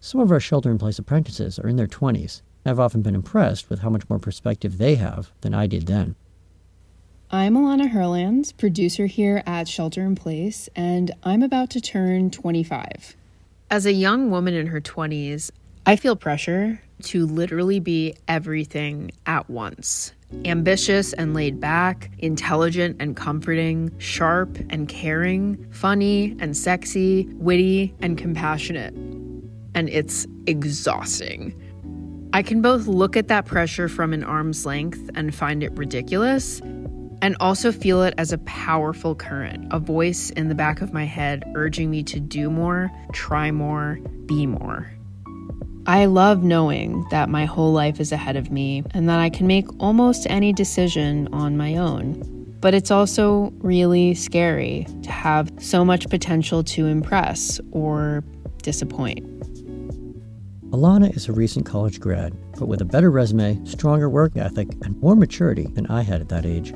Some 0.00 0.22
of 0.22 0.32
our 0.32 0.40
shelter 0.40 0.70
in 0.70 0.78
place 0.78 0.98
apprentices 0.98 1.58
are 1.58 1.68
in 1.68 1.76
their 1.76 1.86
20s. 1.86 2.40
I've 2.64 2.80
often 2.80 3.02
been 3.02 3.14
impressed 3.14 3.68
with 3.68 3.80
how 3.80 3.90
much 3.90 4.08
more 4.08 4.18
perspective 4.18 4.78
they 4.78 4.94
have 4.94 5.32
than 5.42 5.52
I 5.52 5.66
did 5.66 5.86
then. 5.86 6.16
I'm 7.30 7.56
Alana 7.56 7.90
Herlands, 7.90 8.56
producer 8.56 9.04
here 9.04 9.42
at 9.46 9.68
Shelter 9.68 10.02
in 10.02 10.14
Place, 10.14 10.70
and 10.74 11.10
I'm 11.22 11.42
about 11.42 11.68
to 11.70 11.80
turn 11.80 12.30
25. 12.30 13.16
As 13.72 13.86
a 13.86 13.92
young 13.94 14.30
woman 14.30 14.52
in 14.52 14.66
her 14.66 14.82
20s, 14.82 15.50
I 15.86 15.96
feel 15.96 16.14
pressure 16.14 16.82
to 17.04 17.24
literally 17.24 17.80
be 17.80 18.14
everything 18.28 19.12
at 19.24 19.48
once 19.48 20.12
ambitious 20.44 21.14
and 21.14 21.32
laid 21.32 21.58
back, 21.58 22.10
intelligent 22.18 22.96
and 23.00 23.16
comforting, 23.16 23.90
sharp 23.98 24.58
and 24.68 24.88
caring, 24.88 25.66
funny 25.70 26.36
and 26.38 26.54
sexy, 26.54 27.26
witty 27.34 27.94
and 28.00 28.18
compassionate. 28.18 28.92
And 29.74 29.88
it's 29.88 30.26
exhausting. 30.46 31.54
I 32.34 32.42
can 32.42 32.60
both 32.60 32.86
look 32.86 33.16
at 33.16 33.28
that 33.28 33.46
pressure 33.46 33.88
from 33.88 34.12
an 34.12 34.22
arm's 34.22 34.66
length 34.66 35.10
and 35.14 35.34
find 35.34 35.62
it 35.62 35.72
ridiculous, 35.72 36.60
and 37.22 37.36
also 37.38 37.70
feel 37.70 38.02
it 38.02 38.12
as 38.18 38.32
a 38.32 38.38
powerful 38.38 39.14
current, 39.14 39.68
a 39.70 39.78
voice 39.78 40.30
in 40.30 40.48
the 40.48 40.54
back 40.54 40.82
of 40.82 40.92
my 40.92 41.04
head 41.04 41.44
urging 41.54 41.88
me 41.88 42.02
to 42.02 42.18
do 42.18 42.50
more, 42.50 42.90
try 43.12 43.50
more, 43.52 43.98
be 44.26 44.44
more. 44.44 44.92
I 45.86 46.04
love 46.04 46.42
knowing 46.42 47.06
that 47.10 47.28
my 47.28 47.44
whole 47.44 47.72
life 47.72 48.00
is 48.00 48.12
ahead 48.12 48.36
of 48.36 48.50
me 48.50 48.84
and 48.90 49.08
that 49.08 49.20
I 49.20 49.30
can 49.30 49.46
make 49.46 49.66
almost 49.80 50.26
any 50.28 50.52
decision 50.52 51.28
on 51.32 51.56
my 51.56 51.76
own. 51.76 52.22
But 52.60 52.74
it's 52.74 52.90
also 52.90 53.52
really 53.58 54.14
scary 54.14 54.86
to 55.02 55.10
have 55.10 55.50
so 55.58 55.84
much 55.84 56.08
potential 56.08 56.62
to 56.64 56.86
impress 56.86 57.60
or 57.72 58.22
disappoint. 58.62 59.28
Alana 60.70 61.14
is 61.16 61.28
a 61.28 61.32
recent 61.32 61.66
college 61.66 62.00
grad, 62.00 62.34
but 62.58 62.66
with 62.66 62.80
a 62.80 62.84
better 62.84 63.10
resume, 63.10 63.62
stronger 63.66 64.08
work 64.08 64.36
ethic, 64.36 64.68
and 64.84 64.98
more 65.00 65.16
maturity 65.16 65.66
than 65.66 65.86
I 65.88 66.02
had 66.02 66.20
at 66.20 66.28
that 66.30 66.46
age. 66.46 66.72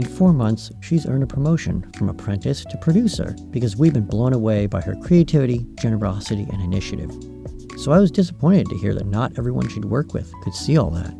In 0.00 0.06
four 0.06 0.32
months, 0.32 0.72
she's 0.80 1.04
earned 1.04 1.24
a 1.24 1.26
promotion 1.26 1.84
from 1.92 2.08
apprentice 2.08 2.64
to 2.64 2.78
producer 2.78 3.36
because 3.50 3.76
we've 3.76 3.92
been 3.92 4.06
blown 4.06 4.32
away 4.32 4.64
by 4.64 4.80
her 4.80 4.94
creativity, 4.94 5.66
generosity, 5.74 6.46
and 6.50 6.62
initiative. 6.62 7.10
So 7.76 7.92
I 7.92 7.98
was 7.98 8.10
disappointed 8.10 8.70
to 8.70 8.78
hear 8.78 8.94
that 8.94 9.04
not 9.04 9.32
everyone 9.36 9.68
she'd 9.68 9.84
work 9.84 10.14
with 10.14 10.32
could 10.42 10.54
see 10.54 10.78
all 10.78 10.88
that. 10.92 11.14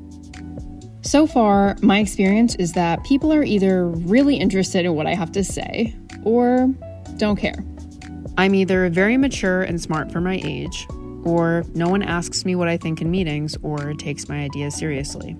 So 1.02 1.26
far, 1.26 1.76
my 1.82 1.99
experience 1.99 2.54
is 2.54 2.72
that 2.72 3.04
people 3.04 3.34
are 3.34 3.42
either 3.42 3.87
really 3.87 4.37
interested 4.37 4.87
in 4.87 4.94
what 4.94 5.06
I 5.06 5.14
have 5.14 5.30
to 5.32 5.44
say 5.44 5.94
or 6.25 6.75
don't 7.18 7.37
care. 7.37 7.62
I'm 8.38 8.54
either 8.54 8.88
very 8.88 9.18
mature 9.18 9.60
and 9.60 9.78
smart 9.78 10.10
for 10.10 10.22
my 10.22 10.40
age, 10.42 10.87
or 11.25 11.64
no 11.75 11.90
one 11.90 12.02
asks 12.02 12.46
me 12.46 12.54
what 12.54 12.68
I 12.68 12.78
think 12.78 13.02
in 13.02 13.10
meetings 13.10 13.58
or 13.62 13.92
takes 13.92 14.26
my 14.26 14.38
ideas 14.44 14.75
seriously. 14.75 15.37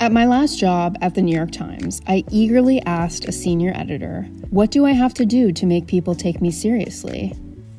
At 0.00 0.12
my 0.12 0.24
last 0.24 0.58
job 0.58 0.96
at 1.02 1.14
the 1.14 1.20
New 1.20 1.36
York 1.36 1.50
Times, 1.50 2.00
I 2.06 2.24
eagerly 2.30 2.80
asked 2.86 3.26
a 3.26 3.32
senior 3.32 3.72
editor, 3.74 4.22
What 4.48 4.70
do 4.70 4.86
I 4.86 4.92
have 4.92 5.12
to 5.12 5.26
do 5.26 5.52
to 5.52 5.66
make 5.66 5.86
people 5.86 6.14
take 6.14 6.40
me 6.40 6.50
seriously? 6.50 7.34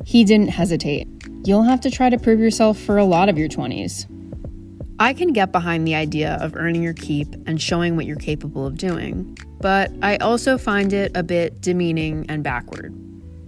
He 0.05 0.23
didn't 0.23 0.49
hesitate. 0.49 1.07
You'll 1.43 1.63
have 1.63 1.81
to 1.81 1.89
try 1.89 2.11
to 2.11 2.19
prove 2.19 2.39
yourself 2.39 2.77
for 2.77 2.99
a 2.99 3.05
lot 3.05 3.27
of 3.27 3.39
your 3.39 3.49
20s. 3.49 4.05
I 4.99 5.13
can 5.13 5.33
get 5.33 5.51
behind 5.51 5.87
the 5.87 5.95
idea 5.95 6.37
of 6.39 6.55
earning 6.55 6.83
your 6.83 6.93
keep 6.93 7.33
and 7.47 7.59
showing 7.59 7.95
what 7.95 8.05
you're 8.05 8.17
capable 8.17 8.67
of 8.67 8.77
doing, 8.77 9.35
but 9.59 9.91
I 10.03 10.17
also 10.17 10.59
find 10.59 10.93
it 10.93 11.17
a 11.17 11.23
bit 11.23 11.59
demeaning 11.59 12.27
and 12.29 12.43
backward. 12.43 12.93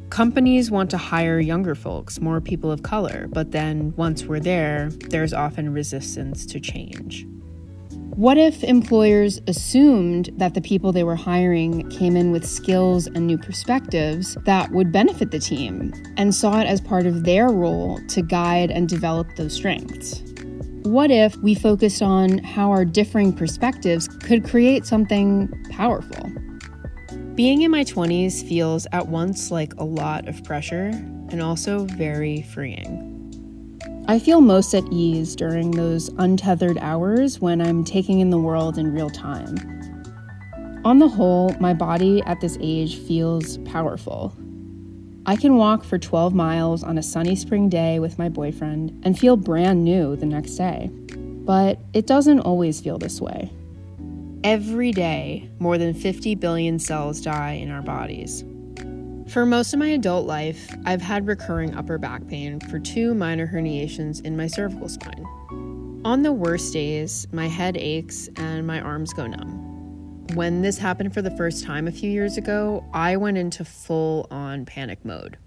Companies 0.09 0.71
want 0.71 0.89
to 0.89 0.97
hire 0.97 1.39
younger 1.39 1.75
folks, 1.75 2.19
more 2.19 2.41
people 2.41 2.71
of 2.71 2.81
color, 2.81 3.27
but 3.29 3.51
then 3.51 3.93
once 3.97 4.23
we're 4.23 4.39
there, 4.39 4.89
there's 5.09 5.31
often 5.31 5.71
resistance 5.71 6.47
to 6.47 6.59
change. 6.59 7.27
What 8.15 8.37
if 8.37 8.63
employers 8.63 9.41
assumed 9.47 10.29
that 10.37 10.53
the 10.53 10.61
people 10.61 10.91
they 10.91 11.03
were 11.03 11.15
hiring 11.15 11.89
came 11.89 12.15
in 12.15 12.31
with 12.31 12.45
skills 12.45 13.07
and 13.07 13.25
new 13.25 13.39
perspectives 13.39 14.37
that 14.45 14.71
would 14.71 14.91
benefit 14.91 15.31
the 15.31 15.39
team 15.39 15.91
and 16.15 16.33
saw 16.33 16.59
it 16.59 16.67
as 16.67 16.79
part 16.79 17.07
of 17.07 17.23
their 17.23 17.49
role 17.49 17.99
to 18.09 18.21
guide 18.21 18.69
and 18.69 18.87
develop 18.87 19.27
those 19.35 19.53
strengths? 19.53 20.21
What 20.83 21.09
if 21.09 21.35
we 21.37 21.55
focused 21.55 22.03
on 22.03 22.37
how 22.37 22.69
our 22.69 22.85
differing 22.85 23.33
perspectives 23.33 24.07
could 24.07 24.47
create 24.47 24.85
something 24.85 25.51
powerful? 25.71 26.31
Being 27.33 27.63
in 27.63 27.71
my 27.71 27.83
20s 27.83 28.47
feels 28.47 28.85
at 28.91 29.07
once 29.07 29.49
like 29.49 29.73
a 29.79 29.83
lot 29.83 30.27
of 30.27 30.43
pressure 30.43 30.91
and 31.29 31.41
also 31.41 31.85
very 31.85 32.43
freeing. 32.43 33.12
I 34.05 34.19
feel 34.19 34.41
most 34.41 34.73
at 34.73 34.83
ease 34.91 35.33
during 35.33 35.71
those 35.71 36.09
untethered 36.17 36.77
hours 36.79 37.39
when 37.39 37.61
I'm 37.61 37.85
taking 37.85 38.19
in 38.19 38.31
the 38.31 38.37
world 38.37 38.77
in 38.77 38.93
real 38.93 39.09
time. 39.09 39.55
On 40.83 40.99
the 40.99 41.07
whole, 41.07 41.55
my 41.61 41.73
body 41.73 42.21
at 42.25 42.41
this 42.41 42.57
age 42.59 42.97
feels 42.97 43.59
powerful. 43.59 44.35
I 45.25 45.37
can 45.37 45.55
walk 45.55 45.85
for 45.85 45.97
12 45.97 46.35
miles 46.35 46.83
on 46.83 46.97
a 46.97 47.03
sunny 47.03 47.37
spring 47.37 47.69
day 47.69 47.99
with 47.99 48.19
my 48.19 48.27
boyfriend 48.27 49.01
and 49.05 49.17
feel 49.17 49.37
brand 49.37 49.85
new 49.85 50.17
the 50.17 50.25
next 50.25 50.55
day. 50.55 50.89
But 51.45 51.79
it 51.93 52.05
doesn't 52.05 52.41
always 52.41 52.81
feel 52.81 52.97
this 52.97 53.21
way. 53.21 53.53
Every 54.43 54.91
day, 54.91 55.49
more 55.59 55.77
than 55.77 55.93
50 55.93 56.35
billion 56.35 56.77
cells 56.77 57.21
die 57.21 57.53
in 57.53 57.71
our 57.71 57.81
bodies. 57.81 58.43
For 59.33 59.47
most 59.47 59.73
of 59.73 59.79
my 59.79 59.87
adult 59.87 60.27
life, 60.27 60.71
I've 60.85 61.01
had 61.01 61.25
recurring 61.25 61.73
upper 61.73 61.97
back 61.97 62.27
pain 62.27 62.59
for 62.59 62.77
two 62.77 63.15
minor 63.15 63.47
herniations 63.47 64.23
in 64.23 64.37
my 64.37 64.45
cervical 64.45 64.87
spine. 64.87 65.25
On 66.05 66.21
the 66.21 66.31
worst 66.31 66.71
days, 66.71 67.25
my 67.31 67.47
head 67.47 67.75
aches 67.75 68.29
and 68.35 68.67
my 68.67 68.79
arms 68.79 69.11
go 69.11 69.25
numb. 69.25 70.27
When 70.35 70.61
this 70.61 70.77
happened 70.77 71.15
for 71.15 71.23
the 71.23 71.35
first 71.35 71.63
time 71.63 71.87
a 71.87 71.91
few 71.91 72.11
years 72.11 72.37
ago, 72.37 72.85
I 72.93 73.17
went 73.17 73.39
into 73.39 73.65
full 73.65 74.27
on 74.29 74.67
panic 74.67 75.03
mode. 75.03 75.39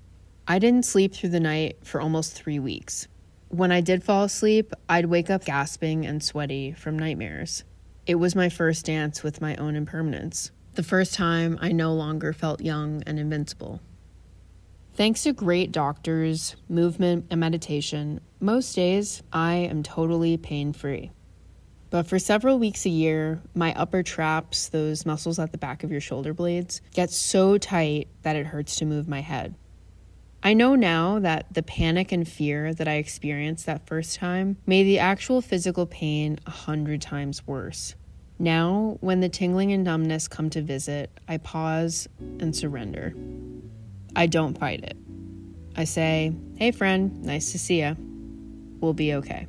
I 0.49 0.59
didn't 0.59 0.85
sleep 0.85 1.15
through 1.15 1.31
the 1.31 1.39
night 1.39 1.79
for 1.85 2.01
almost 2.01 2.33
three 2.33 2.59
weeks. 2.59 3.07
When 3.51 3.71
I 3.71 3.83
did 3.83 4.03
fall 4.03 4.25
asleep, 4.25 4.73
I'd 4.89 5.07
wake 5.07 5.31
up 5.31 5.45
gasping 5.45 6.05
and 6.05 6.25
sweaty 6.25 6.73
from 6.73 6.99
nightmares. 6.99 7.63
It 8.05 8.17
was 8.17 8.35
my 8.35 8.49
first 8.49 8.85
dance 8.85 9.23
with 9.23 9.41
my 9.41 9.55
own 9.55 9.77
impermanence 9.77 10.51
the 10.77 10.83
first 10.83 11.15
time 11.15 11.59
I 11.61 11.73
no 11.73 11.93
longer 11.93 12.33
felt 12.33 12.61
young 12.61 13.03
and 13.07 13.19
invincible. 13.19 13.81
Thanks 14.95 15.25
to 15.25 15.33
great 15.33 15.73
doctors, 15.73 16.57
movement, 16.69 17.27
and 17.31 17.41
meditation, 17.41 18.21
most 18.41 18.75
days 18.75 19.23
I 19.33 19.55
am 19.55 19.83
totally 19.83 20.37
pain 20.37 20.73
free. 20.73 21.11
But 21.91 22.07
for 22.07 22.19
several 22.19 22.59
weeks 22.59 22.85
a 22.85 22.91
year, 22.91 23.43
my 23.55 23.75
upper 23.75 24.03
traps, 24.03 24.69
those 24.69 25.07
muscles 25.07 25.39
at 25.39 25.53
the 25.53 25.59
back 25.59 25.85
of 25.85 25.91
your 25.91 26.01
shoulder 26.01 26.35
blades, 26.35 26.81
get 26.95 27.11
so 27.11 27.59
tight 27.59 28.09
that 28.23 28.37
it 28.37 28.47
hurts 28.47 28.77
to 28.77 28.87
move 28.87 29.07
my 29.09 29.21
head. 29.21 29.55
I 30.43 30.55
know 30.55 30.75
now 30.75 31.19
that 31.21 31.53
the 31.53 31.63
panic 31.63 32.13
and 32.13 32.27
fear 32.27 32.73
that 32.75 32.89
I 32.89 32.95
experienced 32.95 33.67
that 33.67 33.87
first 33.87 34.17
time 34.17 34.57
made 34.67 34.85
the 34.85 34.99
actual 34.99 35.41
physical 35.41 35.87
pain 35.87 36.39
a 36.47 36.51
hundred 36.51 37.03
times 37.03 37.47
worse. 37.47 37.95
Now, 38.39 38.99
when 39.01 39.21
the 39.21 39.29
tingling 39.29 39.73
and 39.73 39.83
numbness 39.83 40.29
come 40.29 40.51
to 40.51 40.61
visit, 40.61 41.11
I 41.27 41.39
pause 41.39 42.07
and 42.39 42.55
surrender. 42.55 43.15
I 44.15 44.27
don't 44.27 44.59
fight 44.59 44.85
it. 44.85 44.97
I 45.77 45.85
say, 45.85 46.33
Hey, 46.57 46.71
friend, 46.71 47.23
nice 47.25 47.53
to 47.53 47.59
see 47.59 47.81
ya. 47.81 47.95
We'll 48.81 48.95
be 48.95 49.15
okay. 49.15 49.47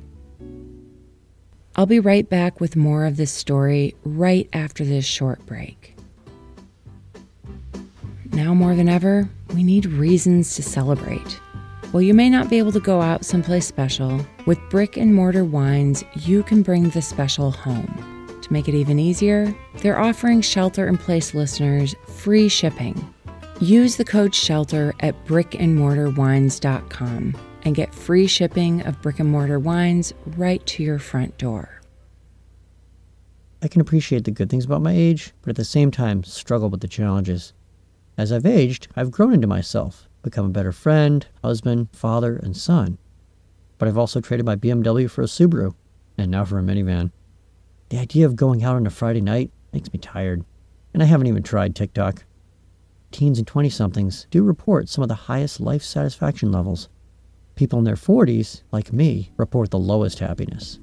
I'll 1.76 1.86
be 1.86 2.00
right 2.00 2.28
back 2.28 2.60
with 2.60 2.76
more 2.76 3.04
of 3.04 3.16
this 3.16 3.30
story 3.30 3.94
right 4.04 4.48
after 4.52 4.84
this 4.84 5.04
short 5.04 5.44
break. 5.46 5.94
Now 8.32 8.52
more 8.54 8.74
than 8.74 8.88
ever, 8.88 9.28
we 9.54 9.62
need 9.62 9.86
reasons 9.86 10.54
to 10.56 10.62
celebrate. 10.62 11.40
While 11.92 12.02
you 12.02 12.14
may 12.14 12.28
not 12.28 12.50
be 12.50 12.58
able 12.58 12.72
to 12.72 12.80
go 12.80 13.00
out 13.00 13.24
someplace 13.24 13.66
special, 13.66 14.20
with 14.44 14.58
brick 14.70 14.96
and 14.96 15.14
mortar 15.14 15.44
wines, 15.44 16.04
you 16.14 16.42
can 16.42 16.62
bring 16.62 16.90
the 16.90 17.00
special 17.00 17.50
home. 17.50 18.17
To 18.48 18.54
make 18.54 18.66
it 18.66 18.74
even 18.74 18.98
easier, 18.98 19.54
they're 19.82 20.00
offering 20.00 20.40
Shelter 20.40 20.88
in 20.88 20.96
Place 20.96 21.34
listeners 21.34 21.94
free 22.06 22.48
shipping. 22.48 23.14
Use 23.60 23.96
the 23.96 24.06
code 24.06 24.34
SHELTER 24.34 24.94
at 25.00 25.26
brickandmortarwines.com 25.26 27.36
and 27.64 27.74
get 27.74 27.94
free 27.94 28.26
shipping 28.26 28.80
of 28.86 29.02
brick 29.02 29.20
and 29.20 29.30
mortar 29.30 29.58
wines 29.58 30.14
right 30.38 30.64
to 30.64 30.82
your 30.82 30.98
front 30.98 31.36
door. 31.36 31.82
I 33.60 33.68
can 33.68 33.82
appreciate 33.82 34.24
the 34.24 34.30
good 34.30 34.48
things 34.48 34.64
about 34.64 34.80
my 34.80 34.92
age, 34.92 35.34
but 35.42 35.50
at 35.50 35.56
the 35.56 35.64
same 35.64 35.90
time 35.90 36.24
struggle 36.24 36.70
with 36.70 36.80
the 36.80 36.88
challenges. 36.88 37.52
As 38.16 38.32
I've 38.32 38.46
aged, 38.46 38.88
I've 38.96 39.10
grown 39.10 39.34
into 39.34 39.46
myself, 39.46 40.08
become 40.22 40.46
a 40.46 40.50
better 40.50 40.72
friend, 40.72 41.26
husband, 41.44 41.88
father, 41.92 42.36
and 42.36 42.56
son. 42.56 42.96
But 43.76 43.88
I've 43.88 43.98
also 43.98 44.22
traded 44.22 44.46
my 44.46 44.56
BMW 44.56 45.10
for 45.10 45.20
a 45.20 45.26
Subaru, 45.26 45.74
and 46.16 46.30
now 46.30 46.46
for 46.46 46.58
a 46.58 46.62
minivan. 46.62 47.10
The 47.90 47.98
idea 47.98 48.26
of 48.26 48.36
going 48.36 48.62
out 48.62 48.76
on 48.76 48.86
a 48.86 48.90
Friday 48.90 49.22
night 49.22 49.50
makes 49.72 49.90
me 49.90 49.98
tired, 49.98 50.44
and 50.92 51.02
I 51.02 51.06
haven't 51.06 51.26
even 51.26 51.42
tried 51.42 51.74
TikTok. 51.74 52.22
Teens 53.12 53.38
and 53.38 53.46
20 53.46 53.70
somethings 53.70 54.26
do 54.30 54.42
report 54.42 54.90
some 54.90 55.00
of 55.00 55.08
the 55.08 55.14
highest 55.14 55.58
life 55.58 55.82
satisfaction 55.82 56.52
levels. 56.52 56.90
People 57.54 57.78
in 57.78 57.86
their 57.86 57.94
40s, 57.94 58.62
like 58.72 58.92
me, 58.92 59.32
report 59.38 59.70
the 59.70 59.78
lowest 59.78 60.18
happiness. 60.18 60.78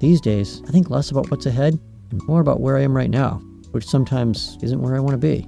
These 0.00 0.20
days, 0.20 0.60
I 0.66 0.72
think 0.72 0.90
less 0.90 1.12
about 1.12 1.30
what's 1.30 1.46
ahead 1.46 1.78
and 2.10 2.20
more 2.26 2.40
about 2.40 2.60
where 2.60 2.76
I 2.76 2.82
am 2.82 2.96
right 2.96 3.10
now, 3.10 3.40
which 3.70 3.86
sometimes 3.86 4.58
isn't 4.60 4.82
where 4.82 4.96
I 4.96 5.00
want 5.00 5.12
to 5.12 5.18
be. 5.18 5.46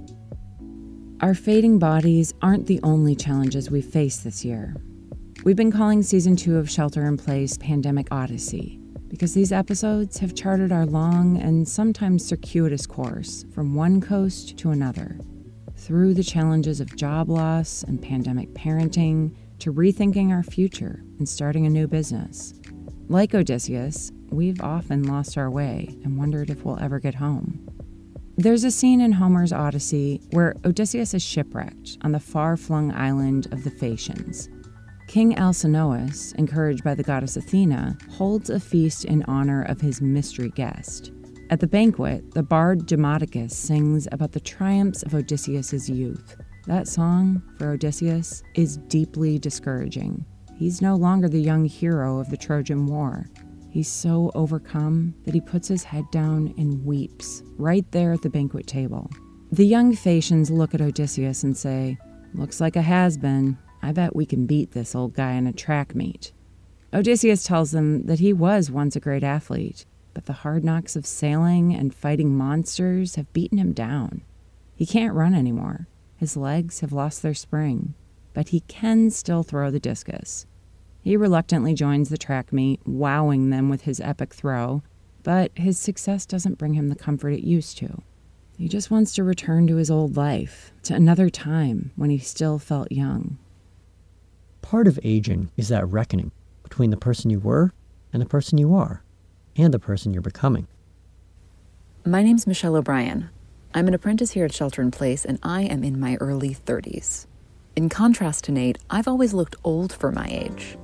Our 1.20 1.34
fading 1.34 1.80
bodies 1.80 2.32
aren't 2.42 2.66
the 2.66 2.78
only 2.84 3.16
challenges 3.16 3.72
we 3.72 3.82
face 3.82 4.18
this 4.18 4.44
year. 4.44 4.76
We've 5.42 5.56
been 5.56 5.72
calling 5.72 6.04
season 6.04 6.36
two 6.36 6.58
of 6.58 6.70
Shelter 6.70 7.06
in 7.06 7.16
Place 7.16 7.58
Pandemic 7.58 8.06
Odyssey 8.12 8.80
because 9.08 9.34
these 9.34 9.52
episodes 9.52 10.18
have 10.18 10.34
charted 10.34 10.72
our 10.72 10.86
long 10.86 11.36
and 11.38 11.68
sometimes 11.68 12.24
circuitous 12.26 12.86
course 12.86 13.44
from 13.54 13.74
one 13.74 14.00
coast 14.00 14.56
to 14.58 14.70
another, 14.70 15.18
through 15.76 16.14
the 16.14 16.24
challenges 16.24 16.80
of 16.80 16.96
job 16.96 17.28
loss 17.28 17.82
and 17.84 18.02
pandemic 18.02 18.52
parenting 18.54 19.34
to 19.58 19.72
rethinking 19.72 20.30
our 20.30 20.42
future 20.42 21.02
and 21.18 21.28
starting 21.28 21.66
a 21.66 21.70
new 21.70 21.86
business. 21.86 22.54
Like 23.08 23.34
Odysseus, 23.34 24.10
we've 24.30 24.60
often 24.60 25.04
lost 25.04 25.38
our 25.38 25.50
way 25.50 25.96
and 26.02 26.18
wondered 26.18 26.50
if 26.50 26.64
we'll 26.64 26.80
ever 26.80 26.98
get 26.98 27.14
home. 27.14 27.62
There's 28.36 28.64
a 28.64 28.70
scene 28.70 29.00
in 29.00 29.12
Homer's 29.12 29.52
Odyssey 29.52 30.20
where 30.32 30.56
Odysseus 30.64 31.14
is 31.14 31.22
shipwrecked 31.22 31.96
on 32.02 32.12
the 32.12 32.20
far 32.20 32.56
flung 32.56 32.92
island 32.92 33.46
of 33.52 33.64
the 33.64 33.70
Phaeacians 33.70 34.50
King 35.06 35.38
Alcinous, 35.38 36.32
encouraged 36.32 36.82
by 36.82 36.94
the 36.94 37.02
goddess 37.02 37.36
Athena, 37.36 37.96
holds 38.10 38.50
a 38.50 38.58
feast 38.58 39.04
in 39.04 39.22
honor 39.28 39.62
of 39.62 39.80
his 39.80 40.00
mystery 40.00 40.50
guest. 40.50 41.12
At 41.48 41.60
the 41.60 41.66
banquet, 41.68 42.34
the 42.34 42.42
bard 42.42 42.86
Demodocus 42.86 43.56
sings 43.56 44.08
about 44.10 44.32
the 44.32 44.40
triumphs 44.40 45.04
of 45.04 45.14
Odysseus's 45.14 45.88
youth. 45.88 46.36
That 46.66 46.88
song, 46.88 47.40
for 47.56 47.70
Odysseus, 47.70 48.42
is 48.54 48.78
deeply 48.88 49.38
discouraging. 49.38 50.24
He's 50.56 50.82
no 50.82 50.96
longer 50.96 51.28
the 51.28 51.40
young 51.40 51.64
hero 51.64 52.18
of 52.18 52.28
the 52.30 52.36
Trojan 52.36 52.86
War. 52.86 53.26
He's 53.70 53.88
so 53.88 54.32
overcome 54.34 55.14
that 55.24 55.34
he 55.34 55.40
puts 55.40 55.68
his 55.68 55.84
head 55.84 56.04
down 56.10 56.52
and 56.58 56.84
weeps 56.84 57.44
right 57.58 57.84
there 57.92 58.12
at 58.12 58.22
the 58.22 58.30
banquet 58.30 58.66
table. 58.66 59.08
The 59.52 59.66
young 59.66 59.94
Phaeacians 59.94 60.50
look 60.50 60.74
at 60.74 60.80
Odysseus 60.80 61.44
and 61.44 61.56
say, 61.56 61.96
Looks 62.34 62.60
like 62.60 62.74
a 62.74 62.82
has 62.82 63.16
been. 63.16 63.56
I 63.86 63.92
bet 63.92 64.16
we 64.16 64.26
can 64.26 64.46
beat 64.46 64.72
this 64.72 64.96
old 64.96 65.14
guy 65.14 65.34
in 65.34 65.46
a 65.46 65.52
track 65.52 65.94
meet. 65.94 66.32
Odysseus 66.92 67.44
tells 67.44 67.70
them 67.70 68.06
that 68.06 68.18
he 68.18 68.32
was 68.32 68.68
once 68.68 68.96
a 68.96 69.00
great 69.00 69.22
athlete, 69.22 69.86
but 70.12 70.26
the 70.26 70.32
hard 70.32 70.64
knocks 70.64 70.96
of 70.96 71.06
sailing 71.06 71.72
and 71.72 71.94
fighting 71.94 72.36
monsters 72.36 73.14
have 73.14 73.32
beaten 73.32 73.58
him 73.58 73.72
down. 73.72 74.22
He 74.74 74.86
can't 74.86 75.14
run 75.14 75.36
anymore. 75.36 75.86
His 76.16 76.36
legs 76.36 76.80
have 76.80 76.92
lost 76.92 77.22
their 77.22 77.32
spring, 77.32 77.94
but 78.34 78.48
he 78.48 78.60
can 78.66 79.08
still 79.10 79.44
throw 79.44 79.70
the 79.70 79.78
discus. 79.78 80.46
He 81.00 81.16
reluctantly 81.16 81.72
joins 81.72 82.08
the 82.08 82.18
track 82.18 82.52
meet, 82.52 82.80
wowing 82.84 83.50
them 83.50 83.68
with 83.68 83.82
his 83.82 84.00
epic 84.00 84.34
throw, 84.34 84.82
but 85.22 85.52
his 85.54 85.78
success 85.78 86.26
doesn't 86.26 86.58
bring 86.58 86.74
him 86.74 86.88
the 86.88 86.96
comfort 86.96 87.30
it 87.30 87.46
used 87.46 87.78
to. 87.78 88.02
He 88.58 88.66
just 88.66 88.90
wants 88.90 89.14
to 89.14 89.22
return 89.22 89.68
to 89.68 89.76
his 89.76 89.92
old 89.92 90.16
life, 90.16 90.72
to 90.82 90.94
another 90.94 91.30
time 91.30 91.92
when 91.94 92.10
he 92.10 92.18
still 92.18 92.58
felt 92.58 92.90
young. 92.90 93.38
Part 94.70 94.88
of 94.88 94.98
aging 95.04 95.52
is 95.56 95.68
that 95.68 95.86
reckoning 95.86 96.32
between 96.64 96.90
the 96.90 96.96
person 96.96 97.30
you 97.30 97.38
were 97.38 97.72
and 98.12 98.20
the 98.20 98.26
person 98.26 98.58
you 98.58 98.74
are, 98.74 99.04
and 99.54 99.72
the 99.72 99.78
person 99.78 100.12
you're 100.12 100.22
becoming. 100.22 100.66
My 102.04 102.24
name's 102.24 102.48
Michelle 102.48 102.74
O'Brien. 102.74 103.30
I'm 103.74 103.86
an 103.86 103.94
apprentice 103.94 104.32
here 104.32 104.44
at 104.44 104.52
Shelter 104.52 104.82
in 104.82 104.90
Place, 104.90 105.24
and 105.24 105.38
I 105.44 105.62
am 105.62 105.84
in 105.84 106.00
my 106.00 106.16
early 106.16 106.52
30s. 106.52 107.28
In 107.76 107.88
contrast 107.88 108.42
to 108.46 108.52
Nate, 108.52 108.78
I've 108.90 109.06
always 109.06 109.32
looked 109.32 109.54
old 109.62 109.92
for 109.92 110.10
my 110.10 110.26
age. 110.28 110.76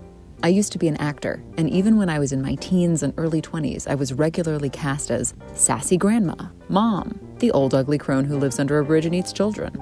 I 0.44 0.48
used 0.48 0.70
to 0.72 0.78
be 0.78 0.86
an 0.86 0.96
actor, 0.98 1.42
and 1.58 1.68
even 1.68 1.96
when 1.96 2.08
I 2.08 2.20
was 2.20 2.30
in 2.30 2.40
my 2.40 2.54
teens 2.54 3.02
and 3.02 3.12
early 3.16 3.42
20s, 3.42 3.88
I 3.88 3.96
was 3.96 4.12
regularly 4.12 4.70
cast 4.70 5.10
as 5.10 5.34
sassy 5.54 5.96
grandma, 5.96 6.36
mom, 6.68 7.18
the 7.40 7.50
old 7.50 7.74
ugly 7.74 7.98
crone 7.98 8.26
who 8.26 8.38
lives 8.38 8.60
under 8.60 8.78
a 8.78 8.84
bridge 8.84 9.06
and 9.06 9.14
eats 9.14 9.32
children. 9.32 9.76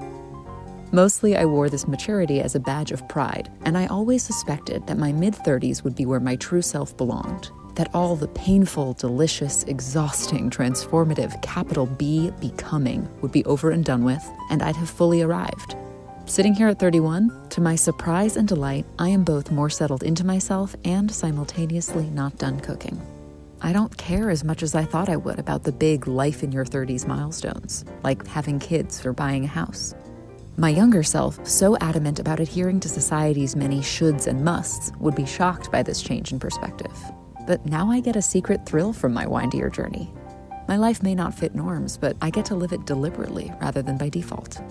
Mostly, 0.93 1.37
I 1.37 1.45
wore 1.45 1.69
this 1.69 1.87
maturity 1.87 2.41
as 2.41 2.53
a 2.53 2.59
badge 2.59 2.91
of 2.91 3.07
pride, 3.07 3.49
and 3.63 3.77
I 3.77 3.87
always 3.87 4.23
suspected 4.23 4.85
that 4.87 4.97
my 4.97 5.13
mid 5.13 5.33
30s 5.33 5.83
would 5.83 5.95
be 5.95 6.05
where 6.05 6.19
my 6.19 6.35
true 6.35 6.61
self 6.61 6.97
belonged. 6.97 7.49
That 7.75 7.89
all 7.93 8.17
the 8.17 8.27
painful, 8.27 8.93
delicious, 8.93 9.63
exhausting, 9.63 10.49
transformative, 10.49 11.41
capital 11.41 11.85
B 11.85 12.31
becoming 12.41 13.07
would 13.21 13.31
be 13.31 13.45
over 13.45 13.71
and 13.71 13.85
done 13.85 14.03
with, 14.03 14.21
and 14.49 14.61
I'd 14.61 14.75
have 14.75 14.89
fully 14.89 15.21
arrived. 15.21 15.77
Sitting 16.25 16.53
here 16.53 16.67
at 16.67 16.79
31, 16.79 17.49
to 17.49 17.61
my 17.61 17.75
surprise 17.75 18.35
and 18.35 18.47
delight, 18.47 18.85
I 18.99 19.07
am 19.07 19.23
both 19.23 19.49
more 19.49 19.69
settled 19.69 20.03
into 20.03 20.25
myself 20.25 20.75
and 20.83 21.09
simultaneously 21.09 22.09
not 22.09 22.37
done 22.37 22.59
cooking. 22.59 23.01
I 23.61 23.71
don't 23.71 23.95
care 23.95 24.29
as 24.29 24.43
much 24.43 24.61
as 24.61 24.75
I 24.75 24.83
thought 24.83 25.07
I 25.07 25.15
would 25.15 25.39
about 25.39 25.63
the 25.63 25.71
big 25.71 26.07
life 26.07 26.43
in 26.43 26.51
your 26.51 26.65
30s 26.65 27.07
milestones, 27.07 27.85
like 28.03 28.25
having 28.27 28.59
kids 28.59 29.05
or 29.05 29.13
buying 29.13 29.45
a 29.45 29.47
house. 29.47 29.95
My 30.61 30.69
younger 30.69 31.01
self, 31.01 31.43
so 31.43 31.75
adamant 31.77 32.19
about 32.19 32.39
adhering 32.39 32.79
to 32.81 32.87
society's 32.87 33.55
many 33.55 33.79
shoulds 33.79 34.27
and 34.27 34.45
musts, 34.45 34.91
would 34.99 35.15
be 35.15 35.25
shocked 35.25 35.71
by 35.71 35.81
this 35.81 36.03
change 36.03 36.31
in 36.31 36.37
perspective. 36.37 36.93
But 37.47 37.65
now 37.65 37.89
I 37.89 37.99
get 37.99 38.15
a 38.15 38.21
secret 38.21 38.63
thrill 38.67 38.93
from 38.93 39.11
my 39.11 39.25
windier 39.25 39.71
journey. 39.71 40.13
My 40.67 40.77
life 40.77 41.01
may 41.01 41.15
not 41.15 41.33
fit 41.33 41.55
norms, 41.55 41.97
but 41.97 42.15
I 42.21 42.29
get 42.29 42.45
to 42.45 42.55
live 42.55 42.73
it 42.73 42.85
deliberately 42.85 43.51
rather 43.59 43.81
than 43.81 43.97
by 43.97 44.09
default. 44.09 44.61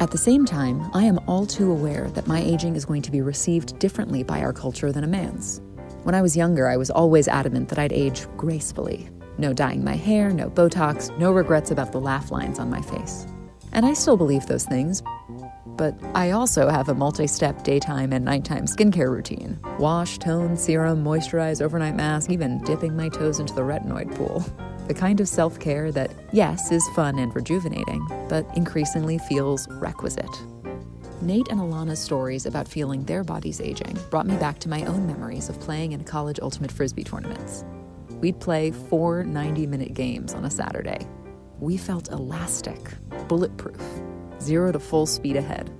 At 0.00 0.10
the 0.10 0.18
same 0.18 0.44
time, 0.44 0.90
I 0.92 1.04
am 1.04 1.20
all 1.28 1.46
too 1.46 1.70
aware 1.70 2.10
that 2.10 2.26
my 2.26 2.40
aging 2.40 2.74
is 2.74 2.84
going 2.84 3.02
to 3.02 3.12
be 3.12 3.20
received 3.20 3.78
differently 3.78 4.24
by 4.24 4.40
our 4.40 4.52
culture 4.52 4.90
than 4.90 5.04
a 5.04 5.06
man's. 5.06 5.60
When 6.02 6.16
I 6.16 6.22
was 6.22 6.36
younger, 6.36 6.66
I 6.66 6.76
was 6.76 6.90
always 6.90 7.28
adamant 7.28 7.68
that 7.68 7.78
I'd 7.78 7.92
age 7.92 8.26
gracefully. 8.36 9.08
No 9.38 9.52
dyeing 9.52 9.84
my 9.84 9.94
hair, 9.94 10.30
no 10.30 10.50
Botox, 10.50 11.16
no 11.16 11.30
regrets 11.30 11.70
about 11.70 11.92
the 11.92 12.00
laugh 12.00 12.32
lines 12.32 12.58
on 12.58 12.68
my 12.68 12.82
face. 12.82 13.24
And 13.72 13.86
I 13.86 13.94
still 13.94 14.16
believe 14.16 14.46
those 14.46 14.64
things. 14.64 15.02
But 15.66 15.94
I 16.14 16.32
also 16.32 16.68
have 16.68 16.88
a 16.88 16.94
multi 16.94 17.26
step 17.26 17.64
daytime 17.64 18.12
and 18.12 18.24
nighttime 18.24 18.66
skincare 18.66 19.10
routine 19.10 19.58
wash, 19.78 20.18
tone, 20.18 20.56
serum, 20.56 21.02
moisturize, 21.02 21.62
overnight 21.62 21.96
mask, 21.96 22.30
even 22.30 22.62
dipping 22.64 22.96
my 22.96 23.08
toes 23.08 23.40
into 23.40 23.54
the 23.54 23.62
retinoid 23.62 24.14
pool. 24.14 24.44
The 24.88 24.94
kind 24.94 25.20
of 25.20 25.28
self 25.28 25.60
care 25.60 25.92
that, 25.92 26.10
yes, 26.32 26.72
is 26.72 26.86
fun 26.96 27.18
and 27.20 27.34
rejuvenating, 27.34 28.04
but 28.28 28.44
increasingly 28.56 29.16
feels 29.16 29.68
requisite. 29.70 30.42
Nate 31.22 31.46
and 31.50 31.60
Alana's 31.60 32.00
stories 32.00 32.46
about 32.46 32.66
feeling 32.66 33.04
their 33.04 33.22
bodies 33.22 33.60
aging 33.60 33.96
brought 34.10 34.26
me 34.26 34.36
back 34.36 34.58
to 34.58 34.68
my 34.68 34.84
own 34.84 35.06
memories 35.06 35.48
of 35.48 35.60
playing 35.60 35.92
in 35.92 36.02
college 36.02 36.40
ultimate 36.42 36.72
frisbee 36.72 37.04
tournaments. 37.04 37.64
We'd 38.10 38.40
play 38.40 38.72
four 38.72 39.22
90 39.22 39.68
minute 39.68 39.94
games 39.94 40.34
on 40.34 40.44
a 40.44 40.50
Saturday, 40.50 41.06
we 41.62 41.76
felt 41.76 42.10
elastic, 42.10 42.90
bulletproof, 43.28 43.80
zero 44.40 44.72
to 44.72 44.80
full 44.80 45.06
speed 45.06 45.36
ahead. 45.36 45.70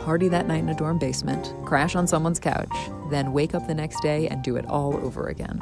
Party 0.00 0.28
that 0.28 0.46
night 0.46 0.62
in 0.62 0.68
a 0.68 0.74
dorm 0.74 0.98
basement, 0.98 1.54
crash 1.64 1.96
on 1.96 2.06
someone's 2.06 2.38
couch, 2.38 2.68
then 3.10 3.32
wake 3.32 3.54
up 3.54 3.66
the 3.66 3.74
next 3.74 4.02
day 4.02 4.28
and 4.28 4.42
do 4.42 4.56
it 4.56 4.66
all 4.66 4.94
over 4.98 5.28
again. 5.28 5.58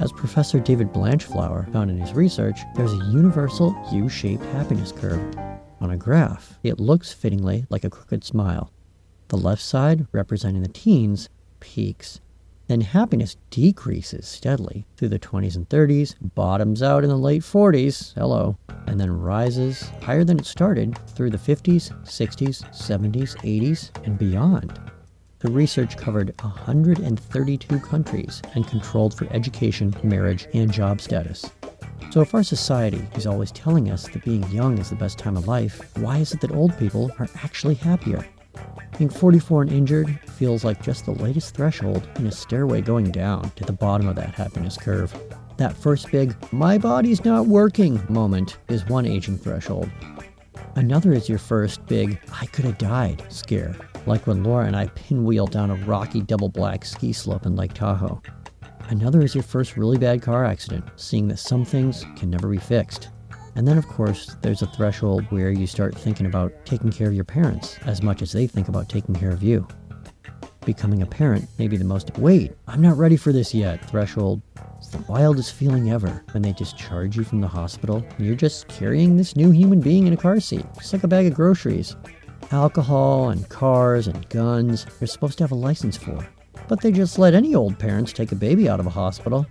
As 0.00 0.10
Professor 0.10 0.58
David 0.58 0.92
Blanchflower 0.92 1.68
found 1.72 1.88
in 1.88 1.98
his 1.98 2.14
research, 2.14 2.58
there's 2.74 2.92
a 2.92 3.10
universal 3.12 3.72
U 3.92 4.08
shaped 4.08 4.44
happiness 4.46 4.90
curve. 4.90 5.36
On 5.80 5.92
a 5.92 5.96
graph, 5.96 6.58
it 6.64 6.80
looks 6.80 7.12
fittingly 7.12 7.64
like 7.70 7.84
a 7.84 7.90
crooked 7.90 8.24
smile. 8.24 8.72
The 9.28 9.36
left 9.36 9.62
side, 9.62 10.08
representing 10.10 10.62
the 10.62 10.68
teens, 10.68 11.28
peaks. 11.60 12.20
Then 12.68 12.80
happiness 12.80 13.36
decreases 13.50 14.26
steadily 14.26 14.86
through 14.96 15.10
the 15.10 15.20
20s 15.20 15.54
and 15.54 15.68
30s, 15.68 16.16
bottoms 16.34 16.82
out 16.82 17.04
in 17.04 17.10
the 17.10 17.16
late 17.16 17.42
40s, 17.42 18.12
hello, 18.14 18.58
and 18.88 18.98
then 18.98 19.20
rises 19.20 19.88
higher 20.02 20.24
than 20.24 20.40
it 20.40 20.46
started 20.46 20.98
through 21.10 21.30
the 21.30 21.38
50s, 21.38 21.92
60s, 22.04 22.64
70s, 22.74 23.36
80s, 23.36 24.04
and 24.04 24.18
beyond. 24.18 24.80
The 25.38 25.50
research 25.50 25.96
covered 25.96 26.34
132 26.42 27.78
countries 27.78 28.42
and 28.54 28.66
controlled 28.66 29.16
for 29.16 29.32
education, 29.32 29.94
marriage, 30.02 30.48
and 30.52 30.72
job 30.72 31.00
status. 31.00 31.48
So, 32.10 32.20
if 32.20 32.34
our 32.34 32.42
society 32.42 33.06
is 33.14 33.26
always 33.26 33.52
telling 33.52 33.90
us 33.90 34.08
that 34.08 34.24
being 34.24 34.48
young 34.50 34.78
is 34.78 34.90
the 34.90 34.96
best 34.96 35.18
time 35.18 35.36
of 35.36 35.46
life, 35.46 35.96
why 35.98 36.18
is 36.18 36.32
it 36.32 36.40
that 36.40 36.52
old 36.52 36.76
people 36.78 37.12
are 37.18 37.28
actually 37.44 37.74
happier? 37.74 38.26
Being 38.98 39.10
44 39.10 39.62
and 39.62 39.72
injured 39.72 40.18
feels 40.36 40.64
like 40.64 40.82
just 40.82 41.04
the 41.04 41.12
latest 41.12 41.54
threshold 41.54 42.08
in 42.16 42.26
a 42.26 42.32
stairway 42.32 42.80
going 42.80 43.10
down 43.10 43.50
to 43.50 43.64
the 43.64 43.72
bottom 43.72 44.08
of 44.08 44.16
that 44.16 44.34
happiness 44.34 44.78
curve. 44.78 45.14
That 45.58 45.76
first 45.76 46.10
big, 46.10 46.34
my 46.52 46.78
body's 46.78 47.24
not 47.24 47.46
working 47.46 48.00
moment 48.08 48.58
is 48.68 48.86
one 48.86 49.06
aging 49.06 49.38
threshold. 49.38 49.90
Another 50.76 51.12
is 51.12 51.28
your 51.28 51.38
first 51.38 51.84
big, 51.86 52.18
I 52.40 52.46
could 52.46 52.64
have 52.64 52.78
died 52.78 53.24
scare 53.28 53.76
like 54.06 54.26
when 54.26 54.44
Laura 54.44 54.66
and 54.66 54.76
I 54.76 54.86
pinwheeled 54.86 55.50
down 55.50 55.70
a 55.70 55.74
rocky 55.84 56.20
double 56.20 56.48
black 56.48 56.84
ski 56.84 57.12
slope 57.12 57.44
in 57.44 57.56
Lake 57.56 57.74
Tahoe. 57.74 58.22
Another 58.88 59.20
is 59.20 59.34
your 59.34 59.42
first 59.42 59.76
really 59.76 59.98
bad 59.98 60.22
car 60.22 60.44
accident, 60.44 60.84
seeing 60.96 61.28
that 61.28 61.38
some 61.38 61.64
things 61.64 62.04
can 62.16 62.30
never 62.30 62.48
be 62.48 62.58
fixed. 62.58 63.10
And 63.56 63.66
then, 63.66 63.78
of 63.78 63.88
course, 63.88 64.36
there's 64.42 64.62
a 64.62 64.66
threshold 64.66 65.24
where 65.30 65.50
you 65.50 65.66
start 65.66 65.96
thinking 65.96 66.26
about 66.26 66.52
taking 66.64 66.92
care 66.92 67.08
of 67.08 67.14
your 67.14 67.24
parents 67.24 67.78
as 67.86 68.02
much 68.02 68.22
as 68.22 68.32
they 68.32 68.46
think 68.46 68.68
about 68.68 68.88
taking 68.88 69.14
care 69.14 69.32
of 69.32 69.42
you. 69.42 69.66
Becoming 70.64 71.02
a 71.02 71.06
parent 71.06 71.48
may 71.58 71.66
be 71.66 71.76
the 71.76 71.84
most, 71.84 72.16
wait, 72.18 72.52
I'm 72.68 72.82
not 72.82 72.98
ready 72.98 73.16
for 73.16 73.32
this 73.32 73.54
yet 73.54 73.88
threshold. 73.88 74.42
It's 74.76 74.88
the 74.88 75.04
wildest 75.08 75.54
feeling 75.54 75.90
ever 75.90 76.22
when 76.32 76.42
they 76.42 76.52
discharge 76.52 77.16
you 77.16 77.24
from 77.24 77.40
the 77.40 77.48
hospital 77.48 78.04
and 78.16 78.26
you're 78.26 78.36
just 78.36 78.68
carrying 78.68 79.16
this 79.16 79.36
new 79.36 79.50
human 79.50 79.80
being 79.80 80.06
in 80.06 80.12
a 80.12 80.16
car 80.16 80.38
seat, 80.38 80.66
just 80.76 80.92
like 80.92 81.04
a 81.04 81.08
bag 81.08 81.26
of 81.26 81.34
groceries 81.34 81.96
alcohol 82.52 83.30
and 83.30 83.48
cars 83.48 84.06
and 84.06 84.28
guns 84.28 84.86
you're 85.00 85.08
supposed 85.08 85.38
to 85.38 85.44
have 85.44 85.52
a 85.52 85.56
license 85.56 85.96
for. 85.96 86.26
But 86.68 86.80
they 86.80 86.92
just 86.92 87.18
let 87.18 87.34
any 87.34 87.54
old 87.54 87.78
parents 87.78 88.12
take 88.12 88.32
a 88.32 88.36
baby 88.36 88.68
out 88.68 88.80
of 88.80 88.86
a 88.86 88.90
hospital. 88.90 89.46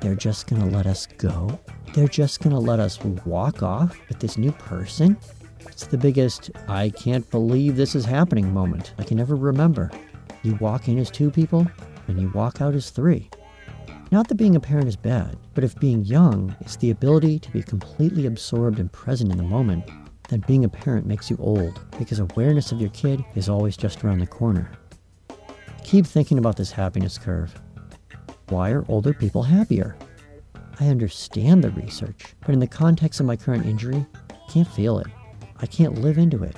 They're 0.00 0.14
just 0.14 0.46
gonna 0.46 0.66
let 0.66 0.86
us 0.86 1.06
go? 1.06 1.58
They're 1.94 2.08
just 2.08 2.40
gonna 2.40 2.58
let 2.58 2.80
us 2.80 3.02
walk 3.04 3.62
off 3.62 3.96
with 4.08 4.18
this 4.18 4.38
new 4.38 4.52
person? 4.52 5.16
It's 5.60 5.86
the 5.86 5.98
biggest, 5.98 6.50
I 6.66 6.88
can't 6.88 7.30
believe 7.30 7.76
this 7.76 7.94
is 7.94 8.06
happening 8.06 8.52
moment 8.52 8.94
I 8.98 9.04
can 9.04 9.20
ever 9.20 9.36
remember. 9.36 9.90
You 10.42 10.54
walk 10.56 10.88
in 10.88 10.98
as 10.98 11.10
two 11.10 11.30
people, 11.30 11.66
and 12.08 12.18
you 12.18 12.30
walk 12.34 12.62
out 12.62 12.74
as 12.74 12.88
three. 12.88 13.28
Not 14.10 14.26
that 14.28 14.36
being 14.36 14.56
a 14.56 14.60
parent 14.60 14.88
is 14.88 14.96
bad, 14.96 15.36
but 15.54 15.64
if 15.64 15.78
being 15.80 16.04
young 16.04 16.56
is 16.60 16.76
the 16.76 16.90
ability 16.90 17.38
to 17.40 17.50
be 17.50 17.62
completely 17.62 18.26
absorbed 18.26 18.78
and 18.78 18.90
present 18.90 19.30
in 19.30 19.36
the 19.36 19.44
moment, 19.44 19.84
then 20.28 20.44
being 20.46 20.64
a 20.64 20.70
parent 20.70 21.06
makes 21.06 21.30
you 21.30 21.36
old 21.40 21.78
because 21.98 22.20
awareness 22.20 22.72
of 22.72 22.80
your 22.80 22.90
kid 22.90 23.22
is 23.34 23.50
always 23.50 23.76
just 23.76 24.02
around 24.02 24.20
the 24.20 24.26
corner. 24.26 24.70
Keep 25.84 26.06
thinking 26.06 26.38
about 26.38 26.56
this 26.56 26.70
happiness 26.70 27.18
curve. 27.18 27.54
Why 28.48 28.70
are 28.70 28.84
older 28.88 29.12
people 29.12 29.42
happier? 29.42 29.96
I 30.80 30.88
understand 30.88 31.62
the 31.62 31.70
research, 31.70 32.34
but 32.40 32.50
in 32.50 32.58
the 32.58 32.66
context 32.66 33.20
of 33.20 33.26
my 33.26 33.36
current 33.36 33.66
injury, 33.66 34.06
I 34.30 34.50
can't 34.50 34.68
feel 34.68 34.98
it. 34.98 35.06
I 35.60 35.66
can't 35.66 36.00
live 36.00 36.18
into 36.18 36.42
it. 36.42 36.56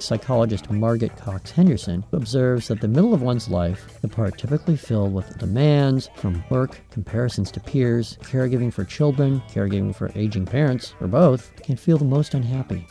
Psychologist 0.00 0.70
Margaret 0.70 1.16
Cox 1.16 1.50
Henderson 1.50 2.04
observes 2.12 2.68
that 2.68 2.80
the 2.80 2.88
middle 2.88 3.14
of 3.14 3.22
one's 3.22 3.48
life, 3.48 4.00
the 4.00 4.08
part 4.08 4.38
typically 4.38 4.76
filled 4.76 5.12
with 5.12 5.38
demands 5.38 6.08
from 6.14 6.44
work, 6.50 6.80
comparisons 6.90 7.50
to 7.50 7.60
peers, 7.60 8.16
caregiving 8.22 8.72
for 8.72 8.84
children, 8.84 9.42
caregiving 9.48 9.94
for 9.94 10.12
aging 10.14 10.46
parents, 10.46 10.94
or 11.00 11.08
both, 11.08 11.54
can 11.56 11.76
feel 11.76 11.98
the 11.98 12.04
most 12.04 12.34
unhappy. 12.34 12.86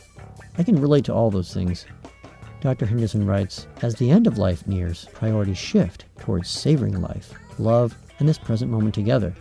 I 0.58 0.62
can 0.62 0.80
relate 0.80 1.04
to 1.06 1.14
all 1.14 1.30
those 1.30 1.54
things. 1.54 1.86
Dr. 2.60 2.84
Henderson 2.84 3.24
writes 3.24 3.68
As 3.82 3.94
the 3.94 4.10
end 4.10 4.26
of 4.26 4.38
life 4.38 4.66
nears, 4.66 5.06
priorities 5.12 5.58
shift 5.58 6.04
towards 6.18 6.50
savoring 6.50 7.00
life, 7.00 7.32
love, 7.58 7.96
and 8.18 8.28
this 8.28 8.38
present 8.38 8.70
moment 8.70 8.94
together. 8.94 9.34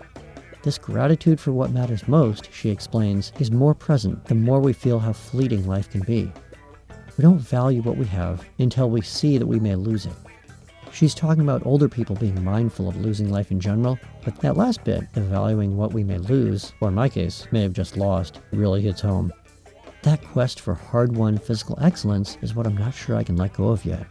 This 0.63 0.77
gratitude 0.77 1.39
for 1.39 1.51
what 1.51 1.71
matters 1.71 2.07
most, 2.07 2.51
she 2.51 2.69
explains, 2.69 3.31
is 3.39 3.51
more 3.51 3.73
present 3.73 4.25
the 4.25 4.35
more 4.35 4.59
we 4.59 4.73
feel 4.73 4.99
how 4.99 5.13
fleeting 5.13 5.65
life 5.67 5.89
can 5.89 6.01
be. 6.01 6.31
We 7.17 7.21
don't 7.21 7.39
value 7.39 7.81
what 7.81 7.97
we 7.97 8.05
have 8.07 8.45
until 8.59 8.89
we 8.89 9.01
see 9.01 9.37
that 9.37 9.45
we 9.45 9.59
may 9.59 9.75
lose 9.75 10.05
it. 10.05 10.13
She's 10.91 11.13
talking 11.13 11.43
about 11.43 11.65
older 11.65 11.87
people 11.87 12.15
being 12.15 12.43
mindful 12.43 12.87
of 12.87 12.97
losing 12.97 13.29
life 13.29 13.51
in 13.51 13.59
general, 13.59 13.99
but 14.25 14.39
that 14.41 14.57
last 14.57 14.83
bit, 14.83 15.03
valuing 15.13 15.77
what 15.77 15.93
we 15.93 16.03
may 16.03 16.17
lose, 16.17 16.73
or 16.81 16.87
in 16.87 16.95
my 16.95 17.07
case, 17.07 17.47
may 17.51 17.61
have 17.61 17.73
just 17.73 17.97
lost, 17.97 18.39
really 18.51 18.81
hits 18.81 19.01
home. 19.01 19.31
That 20.03 20.23
quest 20.23 20.59
for 20.59 20.73
hard 20.73 21.15
won 21.15 21.37
physical 21.37 21.77
excellence 21.81 22.37
is 22.41 22.55
what 22.55 22.65
I'm 22.65 22.77
not 22.77 22.93
sure 22.93 23.15
I 23.15 23.23
can 23.23 23.35
let 23.35 23.53
go 23.53 23.69
of 23.69 23.85
yet. 23.85 24.05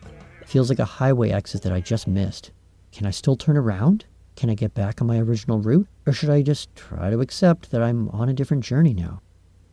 Feels 0.47 0.69
like 0.69 0.79
a 0.79 0.85
highway 0.85 1.31
exit 1.31 1.63
that 1.63 1.73
I 1.73 1.81
just 1.81 2.07
missed. 2.07 2.51
Can 2.93 3.07
I 3.07 3.11
still 3.11 3.37
turn 3.37 3.57
around? 3.57 4.05
Can 4.37 4.51
I 4.51 4.55
get 4.55 4.75
back 4.75 5.01
on 5.01 5.07
my 5.07 5.19
original 5.19 5.61
route? 5.61 5.89
Or 6.07 6.13
should 6.13 6.29
I 6.29 6.43
just 6.43 6.75
try 6.77 7.09
to 7.09 7.21
accept 7.21 7.71
that 7.71 7.83
I'm 7.83 8.11
on 8.11 8.29
a 8.29 8.35
different 8.35 8.65
journey 8.65 8.93
now? 8.93 9.23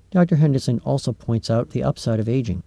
Dr. 0.10 0.38
Henderson 0.38 0.80
also 0.86 1.12
points 1.12 1.49
out 1.49 1.71
the 1.71 1.84
upside 1.84 2.19
of 2.19 2.30
aging. 2.30 2.63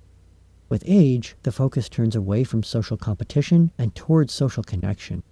With 0.69 0.85
age, 0.87 1.37
the 1.43 1.53
focus 1.53 1.89
turns 1.89 2.15
away 2.15 2.45
from 2.45 2.63
social 2.63 2.99
competition 2.99 3.73
and 3.79 3.95
towards 3.95 4.35
social 4.35 4.63
connection. 4.63 5.23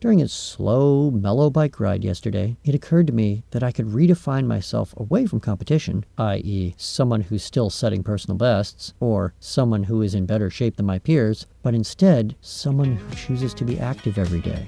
During 0.00 0.20
a 0.20 0.26
slow, 0.26 1.12
mellow 1.12 1.50
bike 1.50 1.78
ride 1.78 2.02
yesterday, 2.02 2.56
it 2.64 2.74
occurred 2.74 3.06
to 3.06 3.12
me 3.12 3.44
that 3.52 3.62
I 3.62 3.70
could 3.70 3.86
redefine 3.86 4.48
myself 4.48 4.92
away 4.96 5.26
from 5.26 5.38
competition, 5.38 6.04
i.e., 6.18 6.74
someone 6.76 7.20
who's 7.20 7.44
still 7.44 7.70
setting 7.70 8.02
personal 8.02 8.36
bests, 8.36 8.94
or 8.98 9.34
someone 9.38 9.84
who 9.84 10.02
is 10.02 10.16
in 10.16 10.26
better 10.26 10.50
shape 10.50 10.76
than 10.76 10.86
my 10.86 10.98
peers, 10.98 11.46
but 11.62 11.76
instead, 11.76 12.34
someone 12.40 12.96
who 12.96 13.14
chooses 13.14 13.54
to 13.54 13.64
be 13.64 13.78
active 13.78 14.18
every 14.18 14.40
day. 14.40 14.66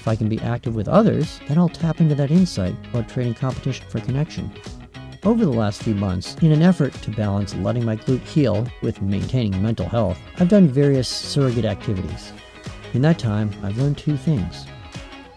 If 0.00 0.08
I 0.08 0.16
can 0.16 0.30
be 0.30 0.40
active 0.40 0.74
with 0.74 0.88
others, 0.88 1.40
then 1.46 1.58
I'll 1.58 1.68
tap 1.68 2.00
into 2.00 2.14
that 2.14 2.30
insight 2.30 2.74
about 2.88 3.10
trading 3.10 3.34
competition 3.34 3.84
for 3.90 4.00
connection. 4.00 4.50
Over 5.24 5.44
the 5.44 5.52
last 5.52 5.82
few 5.82 5.94
months, 5.94 6.36
in 6.40 6.52
an 6.52 6.62
effort 6.62 6.94
to 6.94 7.10
balance 7.10 7.54
letting 7.56 7.84
my 7.84 7.96
glute 7.96 8.22
heal 8.22 8.66
with 8.80 9.02
maintaining 9.02 9.60
mental 9.60 9.86
health, 9.86 10.18
I've 10.38 10.48
done 10.48 10.68
various 10.68 11.06
surrogate 11.06 11.66
activities. 11.66 12.32
In 12.94 13.02
that 13.02 13.18
time, 13.18 13.52
I've 13.62 13.76
learned 13.76 13.98
two 13.98 14.16
things. 14.16 14.64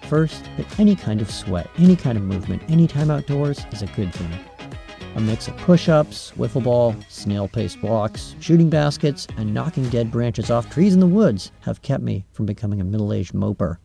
First, 0.03 0.45
that 0.55 0.79
any 0.79 0.95
kind 0.95 1.19
of 1.19 1.29
sweat, 1.29 1.69
any 1.77 1.97
kind 1.97 2.17
of 2.17 2.23
movement, 2.23 2.63
any 2.69 2.87
time 2.87 3.11
outdoors 3.11 3.65
is 3.73 3.81
a 3.81 3.87
good 3.87 4.13
thing. 4.13 4.31
A 5.17 5.19
mix 5.19 5.49
of 5.49 5.57
push 5.57 5.89
ups, 5.89 6.31
wiffle 6.37 6.63
ball, 6.63 6.95
snail 7.09 7.49
paced 7.49 7.83
walks, 7.83 8.37
shooting 8.39 8.69
baskets, 8.69 9.27
and 9.35 9.53
knocking 9.53 9.89
dead 9.89 10.09
branches 10.09 10.49
off 10.49 10.69
trees 10.69 10.93
in 10.93 11.01
the 11.01 11.05
woods 11.05 11.51
have 11.59 11.81
kept 11.81 12.01
me 12.01 12.23
from 12.31 12.45
becoming 12.45 12.79
a 12.79 12.85
middle 12.85 13.11
aged 13.11 13.33
moper. 13.33 13.79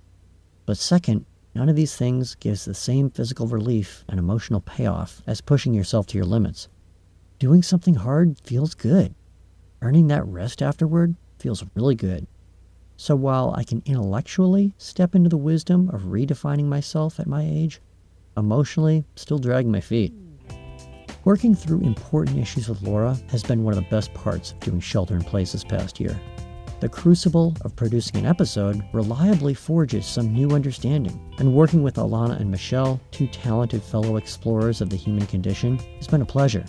But 0.69 0.77
second, 0.77 1.25
None 1.59 1.69
of 1.69 1.75
these 1.75 1.97
things 1.97 2.37
gives 2.37 2.65
the 2.65 2.73
same 2.73 3.11
physical 3.11 3.49
relief 3.49 4.05
and 4.09 4.17
emotional 4.17 4.61
payoff 4.61 5.23
as 5.27 5.41
pushing 5.41 5.75
yourself 5.75 6.07
to 6.07 6.17
your 6.17 6.25
limits. 6.25 6.69
Doing 7.41 7.65
something 7.65 7.97
hard 7.97 8.39
feels 8.45 8.75
good. 8.75 9.15
Earning 9.83 10.07
that 10.07 10.25
rest 10.25 10.63
afterward 10.63 11.17
feels 11.41 11.65
really 11.75 11.97
good. 11.97 12.29
So 12.97 13.17
while 13.17 13.55
I 13.57 13.65
can 13.65 13.83
intellectually 13.87 14.73
step 14.79 15.17
into 15.17 15.29
the 15.29 15.37
wisdom 15.37 15.89
of 15.89 16.03
redefining 16.03 16.67
myself 16.67 17.19
at 17.19 17.27
my 17.27 17.43
age, 17.43 17.81
emotionally, 18.37 19.05
still 19.17 19.39
dragging 19.39 19.73
my 19.73 19.81
feet. 19.81 20.13
Working 21.25 21.57
through 21.57 21.81
important 21.81 22.39
issues 22.39 22.69
with 22.69 22.83
Laura 22.83 23.19
has 23.31 23.43
been 23.43 23.65
one 23.65 23.77
of 23.77 23.83
the 23.83 23.91
best 23.91 24.15
parts 24.15 24.53
of 24.53 24.61
doing 24.61 24.79
Shelter 24.79 25.17
in 25.17 25.25
Place 25.25 25.51
this 25.51 25.65
past 25.65 25.99
year. 25.99 26.21
The 26.81 26.89
crucible 26.89 27.57
of 27.63 27.75
producing 27.75 28.21
an 28.21 28.27
episode 28.27 28.85
reliably 28.93 29.53
forges 29.53 30.07
some 30.07 30.33
new 30.33 30.51
understanding, 30.51 31.21
and 31.39 31.53
working 31.53 31.83
with 31.83 31.97
Alana 31.97 32.39
and 32.39 32.49
Michelle, 32.49 33.01
two 33.11 33.27
talented 33.27 33.83
fellow 33.83 34.17
explorers 34.17 34.81
of 34.81 34.89
the 34.89 34.95
human 34.95 35.27
condition, 35.27 35.79
has 35.97 36.07
been 36.07 36.23
a 36.23 36.27
pleasure. 36.27 36.65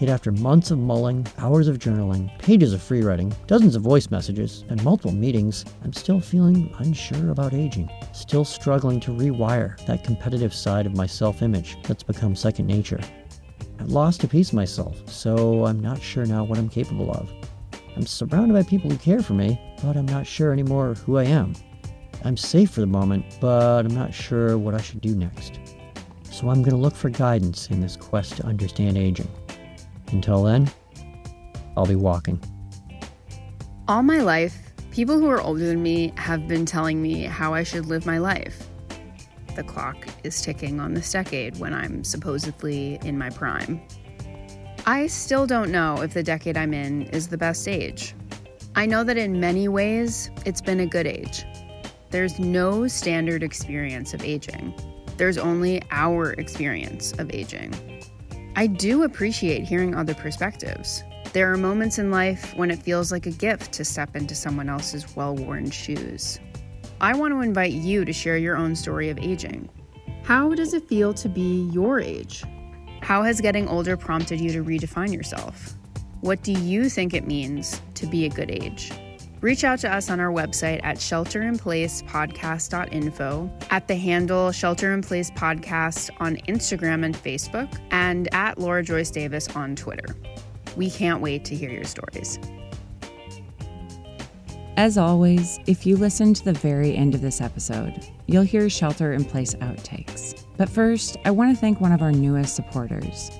Yet 0.00 0.10
after 0.10 0.32
months 0.32 0.72
of 0.72 0.80
mulling, 0.80 1.28
hours 1.38 1.68
of 1.68 1.78
journaling, 1.78 2.36
pages 2.40 2.72
of 2.72 2.82
free 2.82 3.02
writing, 3.02 3.32
dozens 3.46 3.76
of 3.76 3.82
voice 3.82 4.10
messages, 4.10 4.64
and 4.68 4.82
multiple 4.82 5.12
meetings, 5.12 5.64
I'm 5.84 5.92
still 5.92 6.18
feeling 6.18 6.74
unsure 6.78 7.30
about 7.30 7.54
aging, 7.54 7.88
still 8.12 8.44
struggling 8.44 8.98
to 8.98 9.12
rewire 9.12 9.78
that 9.86 10.02
competitive 10.02 10.52
side 10.52 10.86
of 10.86 10.96
my 10.96 11.06
self 11.06 11.40
image 11.40 11.76
that's 11.84 12.02
become 12.02 12.34
second 12.34 12.66
nature. 12.66 12.98
I've 13.78 13.92
lost 13.92 14.24
a 14.24 14.28
piece 14.28 14.48
of 14.48 14.54
myself, 14.54 15.08
so 15.08 15.66
I'm 15.66 15.78
not 15.78 16.02
sure 16.02 16.26
now 16.26 16.42
what 16.42 16.58
I'm 16.58 16.68
capable 16.68 17.12
of. 17.12 17.30
I'm 17.96 18.06
surrounded 18.06 18.54
by 18.54 18.62
people 18.62 18.90
who 18.90 18.96
care 18.98 19.22
for 19.22 19.34
me, 19.34 19.60
but 19.82 19.96
I'm 19.96 20.06
not 20.06 20.26
sure 20.26 20.52
anymore 20.52 20.94
who 20.94 21.18
I 21.18 21.24
am. 21.24 21.54
I'm 22.24 22.36
safe 22.36 22.70
for 22.70 22.80
the 22.80 22.86
moment, 22.86 23.24
but 23.40 23.84
I'm 23.84 23.94
not 23.94 24.14
sure 24.14 24.58
what 24.58 24.74
I 24.74 24.80
should 24.80 25.00
do 25.00 25.14
next. 25.14 25.58
So 26.30 26.48
I'm 26.48 26.62
going 26.62 26.70
to 26.70 26.76
look 26.76 26.94
for 26.94 27.10
guidance 27.10 27.68
in 27.70 27.80
this 27.80 27.96
quest 27.96 28.36
to 28.36 28.46
understand 28.46 28.96
aging. 28.96 29.28
Until 30.12 30.42
then, 30.42 30.70
I'll 31.76 31.86
be 31.86 31.96
walking. 31.96 32.40
All 33.88 34.02
my 34.02 34.20
life, 34.20 34.72
people 34.90 35.18
who 35.18 35.28
are 35.28 35.40
older 35.40 35.66
than 35.66 35.82
me 35.82 36.12
have 36.16 36.46
been 36.46 36.66
telling 36.66 37.02
me 37.02 37.24
how 37.24 37.54
I 37.54 37.62
should 37.62 37.86
live 37.86 38.06
my 38.06 38.18
life. 38.18 38.68
The 39.56 39.64
clock 39.64 40.06
is 40.22 40.40
ticking 40.40 40.78
on 40.78 40.94
this 40.94 41.10
decade 41.10 41.58
when 41.58 41.74
I'm 41.74 42.04
supposedly 42.04 42.98
in 43.02 43.18
my 43.18 43.30
prime. 43.30 43.82
I 44.86 45.06
still 45.08 45.46
don't 45.46 45.70
know 45.70 46.00
if 46.00 46.14
the 46.14 46.22
decade 46.22 46.56
I'm 46.56 46.72
in 46.72 47.02
is 47.02 47.28
the 47.28 47.36
best 47.36 47.68
age. 47.68 48.14
I 48.74 48.86
know 48.86 49.04
that 49.04 49.18
in 49.18 49.38
many 49.38 49.68
ways, 49.68 50.30
it's 50.46 50.60
been 50.60 50.80
a 50.80 50.86
good 50.86 51.06
age. 51.06 51.44
There's 52.10 52.38
no 52.38 52.88
standard 52.88 53.42
experience 53.42 54.14
of 54.14 54.24
aging, 54.24 54.74
there's 55.16 55.36
only 55.36 55.82
our 55.90 56.32
experience 56.32 57.12
of 57.18 57.30
aging. 57.30 57.74
I 58.56 58.66
do 58.66 59.02
appreciate 59.02 59.64
hearing 59.64 59.94
other 59.94 60.14
perspectives. 60.14 61.04
There 61.34 61.52
are 61.52 61.58
moments 61.58 61.98
in 61.98 62.10
life 62.10 62.56
when 62.56 62.70
it 62.70 62.82
feels 62.82 63.12
like 63.12 63.26
a 63.26 63.30
gift 63.30 63.72
to 63.72 63.84
step 63.84 64.16
into 64.16 64.34
someone 64.34 64.70
else's 64.70 65.14
well 65.14 65.36
worn 65.36 65.70
shoes. 65.70 66.40
I 67.02 67.14
want 67.14 67.34
to 67.34 67.42
invite 67.42 67.72
you 67.72 68.04
to 68.04 68.12
share 68.12 68.38
your 68.38 68.56
own 68.56 68.74
story 68.74 69.10
of 69.10 69.18
aging. 69.18 69.68
How 70.22 70.54
does 70.54 70.74
it 70.74 70.88
feel 70.88 71.12
to 71.14 71.28
be 71.28 71.68
your 71.70 72.00
age? 72.00 72.44
How 73.10 73.24
has 73.24 73.40
getting 73.40 73.66
older 73.66 73.96
prompted 73.96 74.40
you 74.40 74.52
to 74.52 74.62
redefine 74.62 75.12
yourself? 75.12 75.74
What 76.20 76.44
do 76.44 76.52
you 76.52 76.88
think 76.88 77.12
it 77.12 77.26
means 77.26 77.82
to 77.94 78.06
be 78.06 78.24
a 78.24 78.28
good 78.28 78.52
age? 78.52 78.92
Reach 79.40 79.64
out 79.64 79.80
to 79.80 79.92
us 79.92 80.10
on 80.10 80.20
our 80.20 80.30
website 80.30 80.78
at 80.84 80.98
shelterinplacepodcast.info, 80.98 83.50
at 83.70 83.88
the 83.88 83.96
handle 83.96 84.52
Shelter 84.52 84.94
in 84.94 85.02
Place 85.02 85.32
Podcast 85.32 86.10
on 86.20 86.36
Instagram 86.46 87.04
and 87.04 87.16
Facebook, 87.16 87.80
and 87.90 88.32
at 88.32 88.60
Laura 88.60 88.84
Joyce 88.84 89.10
Davis 89.10 89.48
on 89.56 89.74
Twitter. 89.74 90.14
We 90.76 90.88
can't 90.88 91.20
wait 91.20 91.44
to 91.46 91.56
hear 91.56 91.70
your 91.70 91.82
stories. 91.82 92.38
As 94.76 94.96
always, 94.96 95.58
if 95.66 95.84
you 95.84 95.96
listen 95.96 96.32
to 96.34 96.44
the 96.44 96.52
very 96.52 96.94
end 96.94 97.16
of 97.16 97.22
this 97.22 97.40
episode, 97.40 98.06
you'll 98.28 98.44
hear 98.44 98.70
Shelter 98.70 99.14
in 99.14 99.24
Place 99.24 99.56
outtakes. 99.56 100.44
But 100.60 100.68
first, 100.68 101.16
I 101.24 101.30
want 101.30 101.54
to 101.54 101.58
thank 101.58 101.80
one 101.80 101.90
of 101.90 102.02
our 102.02 102.12
newest 102.12 102.54
supporters. 102.54 103.30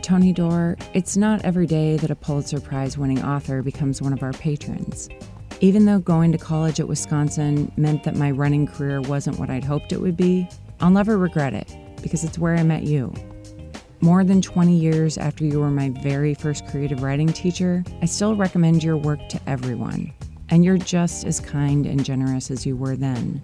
Tony 0.00 0.32
Doerr, 0.32 0.76
it's 0.94 1.16
not 1.16 1.44
every 1.44 1.66
day 1.66 1.96
that 1.96 2.12
a 2.12 2.14
Pulitzer 2.14 2.60
Prize 2.60 2.96
winning 2.96 3.20
author 3.20 3.62
becomes 3.62 4.00
one 4.00 4.12
of 4.12 4.22
our 4.22 4.32
patrons. 4.32 5.08
Even 5.60 5.86
though 5.86 5.98
going 5.98 6.30
to 6.30 6.38
college 6.38 6.78
at 6.78 6.86
Wisconsin 6.86 7.72
meant 7.76 8.04
that 8.04 8.14
my 8.14 8.30
running 8.30 8.68
career 8.68 9.00
wasn't 9.00 9.40
what 9.40 9.50
I'd 9.50 9.64
hoped 9.64 9.90
it 9.90 10.00
would 10.00 10.16
be, 10.16 10.48
I'll 10.78 10.92
never 10.92 11.18
regret 11.18 11.52
it 11.52 11.76
because 12.00 12.22
it's 12.22 12.38
where 12.38 12.54
I 12.54 12.62
met 12.62 12.84
you. 12.84 13.12
More 14.00 14.22
than 14.22 14.40
20 14.40 14.72
years 14.72 15.18
after 15.18 15.44
you 15.44 15.58
were 15.58 15.68
my 15.68 15.88
very 15.88 16.32
first 16.32 16.68
creative 16.68 17.02
writing 17.02 17.32
teacher, 17.32 17.82
I 18.02 18.06
still 18.06 18.36
recommend 18.36 18.84
your 18.84 18.96
work 18.96 19.28
to 19.30 19.40
everyone 19.48 20.12
and 20.50 20.64
you're 20.64 20.78
just 20.78 21.26
as 21.26 21.40
kind 21.40 21.86
and 21.86 22.04
generous 22.04 22.52
as 22.52 22.64
you 22.64 22.76
were 22.76 22.94
then. 22.94 23.42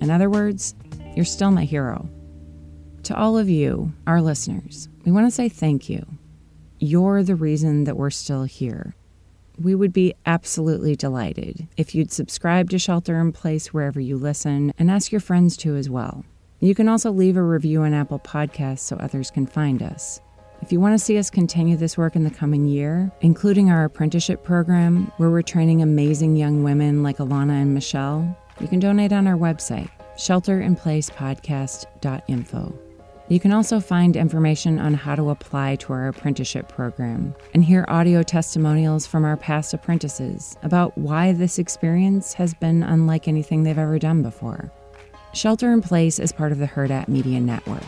In 0.00 0.12
other 0.12 0.30
words, 0.30 0.76
you're 1.16 1.24
still 1.24 1.50
my 1.50 1.64
hero. 1.64 2.08
To 3.04 3.16
all 3.16 3.36
of 3.36 3.48
you, 3.48 3.92
our 4.06 4.22
listeners, 4.22 4.88
we 5.04 5.10
want 5.10 5.26
to 5.26 5.32
say 5.32 5.48
thank 5.48 5.88
you. 5.88 6.06
You're 6.78 7.24
the 7.24 7.34
reason 7.34 7.82
that 7.84 7.96
we're 7.96 8.10
still 8.10 8.44
here. 8.44 8.94
We 9.60 9.74
would 9.74 9.92
be 9.92 10.14
absolutely 10.24 10.94
delighted 10.94 11.66
if 11.76 11.96
you'd 11.96 12.12
subscribe 12.12 12.70
to 12.70 12.78
Shelter 12.78 13.20
in 13.20 13.32
Place 13.32 13.74
wherever 13.74 13.98
you 13.98 14.16
listen 14.16 14.72
and 14.78 14.88
ask 14.88 15.10
your 15.10 15.20
friends 15.20 15.56
to 15.58 15.74
as 15.74 15.90
well. 15.90 16.24
You 16.60 16.76
can 16.76 16.88
also 16.88 17.10
leave 17.10 17.36
a 17.36 17.42
review 17.42 17.82
on 17.82 17.92
Apple 17.92 18.20
Podcasts 18.20 18.78
so 18.80 18.94
others 18.96 19.32
can 19.32 19.46
find 19.46 19.82
us. 19.82 20.20
If 20.60 20.70
you 20.70 20.78
want 20.78 20.94
to 20.94 21.04
see 21.04 21.18
us 21.18 21.28
continue 21.28 21.76
this 21.76 21.98
work 21.98 22.14
in 22.14 22.22
the 22.22 22.30
coming 22.30 22.68
year, 22.68 23.10
including 23.20 23.68
our 23.68 23.82
apprenticeship 23.84 24.44
program, 24.44 25.10
where 25.16 25.28
we're 25.28 25.42
training 25.42 25.82
amazing 25.82 26.36
young 26.36 26.62
women 26.62 27.02
like 27.02 27.18
Alana 27.18 27.62
and 27.62 27.74
Michelle, 27.74 28.38
you 28.60 28.68
can 28.68 28.78
donate 28.78 29.12
on 29.12 29.26
our 29.26 29.36
website, 29.36 29.90
shelterinplacepodcast.info. 30.16 32.78
You 33.32 33.40
can 33.40 33.54
also 33.54 33.80
find 33.80 34.14
information 34.14 34.78
on 34.78 34.92
how 34.92 35.14
to 35.14 35.30
apply 35.30 35.76
to 35.76 35.94
our 35.94 36.08
apprenticeship 36.08 36.68
program 36.68 37.34
and 37.54 37.64
hear 37.64 37.86
audio 37.88 38.22
testimonials 38.22 39.06
from 39.06 39.24
our 39.24 39.38
past 39.38 39.72
apprentices 39.72 40.58
about 40.62 40.98
why 40.98 41.32
this 41.32 41.58
experience 41.58 42.34
has 42.34 42.52
been 42.52 42.82
unlike 42.82 43.28
anything 43.28 43.62
they've 43.62 43.78
ever 43.78 43.98
done 43.98 44.22
before. 44.22 44.70
Shelter 45.32 45.72
in 45.72 45.80
Place 45.80 46.18
is 46.18 46.30
part 46.30 46.52
of 46.52 46.58
the 46.58 46.66
Hurrdat 46.66 47.08
Media 47.08 47.40
Network. 47.40 47.82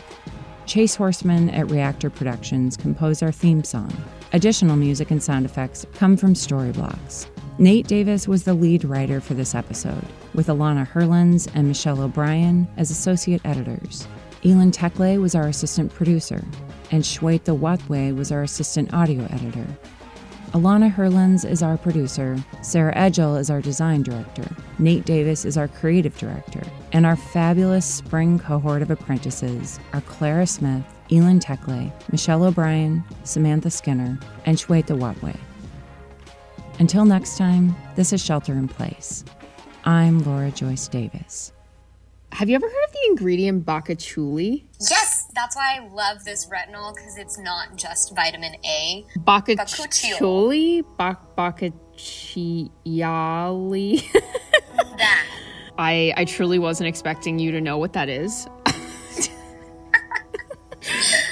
Chase 0.65 0.95
Horseman 0.95 1.51
at 1.51 1.69
Reactor 1.69 2.09
Productions 2.09 2.75
composed 2.75 3.21
our 3.21 3.31
theme 3.31 3.63
song. 3.63 3.95
Additional 4.33 4.75
music 4.75 5.11
and 5.11 5.21
sound 5.21 5.45
effects 5.45 5.85
come 5.93 6.17
from 6.17 6.33
Storyblocks. 6.33 7.27
Nate 7.59 7.85
Davis 7.85 8.27
was 8.27 8.45
the 8.45 8.55
lead 8.55 8.83
writer 8.83 9.21
for 9.21 9.35
this 9.35 9.53
episode, 9.53 10.07
with 10.33 10.47
Alana 10.47 10.87
Herlens 10.87 11.47
and 11.53 11.67
Michelle 11.67 12.01
O'Brien 12.01 12.67
as 12.77 12.89
associate 12.89 13.41
editors. 13.45 14.07
Elin 14.45 14.69
Tekle 14.69 15.19
was 15.19 15.33
our 15.33 15.47
assistant 15.47 15.91
producer, 15.91 16.45
and 16.91 17.01
Shweta 17.01 17.57
Watwe 17.57 18.15
was 18.15 18.31
our 18.31 18.43
assistant 18.43 18.93
audio 18.93 19.23
editor. 19.31 19.65
Alana 20.51 20.93
Herlens 20.93 21.43
is 21.49 21.63
our 21.63 21.77
producer, 21.77 22.37
Sarah 22.61 22.95
Edgel 22.95 23.37
is 23.37 23.49
our 23.49 23.59
design 23.59 24.03
director, 24.03 24.47
Nate 24.77 25.03
Davis 25.03 25.45
is 25.45 25.57
our 25.57 25.67
creative 25.67 26.15
director, 26.19 26.61
and 26.91 27.07
our 27.07 27.15
fabulous 27.15 27.87
spring 27.87 28.37
cohort 28.37 28.83
of 28.83 28.91
apprentices 28.91 29.79
are 29.93 30.01
Clara 30.01 30.45
Smith, 30.45 30.85
Elin 31.11 31.39
Tekle, 31.39 31.91
Michelle 32.11 32.43
O'Brien, 32.43 33.03
Samantha 33.23 33.71
Skinner, 33.71 34.19
and 34.45 34.59
Shweta 34.59 34.95
Watwe. 34.95 35.35
Until 36.77 37.05
next 37.05 37.39
time, 37.39 37.75
this 37.95 38.13
is 38.13 38.23
Shelter 38.23 38.53
in 38.53 38.67
Place. 38.67 39.25
I'm 39.85 40.19
Laura 40.19 40.51
Joyce 40.51 40.87
Davis. 40.87 41.51
Have 42.35 42.49
you 42.49 42.55
ever 42.55 42.67
heard 42.67 42.83
of 42.87 42.91
the 42.91 42.99
ingredient 43.07 43.65
bakachuli? 43.65 44.65
Yes, 44.89 45.31
that's 45.33 45.55
why 45.55 45.77
I 45.77 45.87
love 45.87 46.25
this 46.25 46.47
retinol 46.47 46.93
because 46.93 47.17
it's 47.17 47.39
not 47.39 47.77
just 47.77 48.13
vitamin 48.13 48.55
A. 48.65 49.05
Bakachuli? 49.19 50.83
Bak- 50.97 51.33
bakachiyali? 51.37 51.81
that. 54.97 55.25
I, 55.77 56.13
I 56.17 56.25
truly 56.25 56.59
wasn't 56.59 56.89
expecting 56.89 57.39
you 57.39 57.51
to 57.51 57.61
know 57.61 57.77
what 57.77 57.93
that 57.93 58.09
is. 58.09 58.49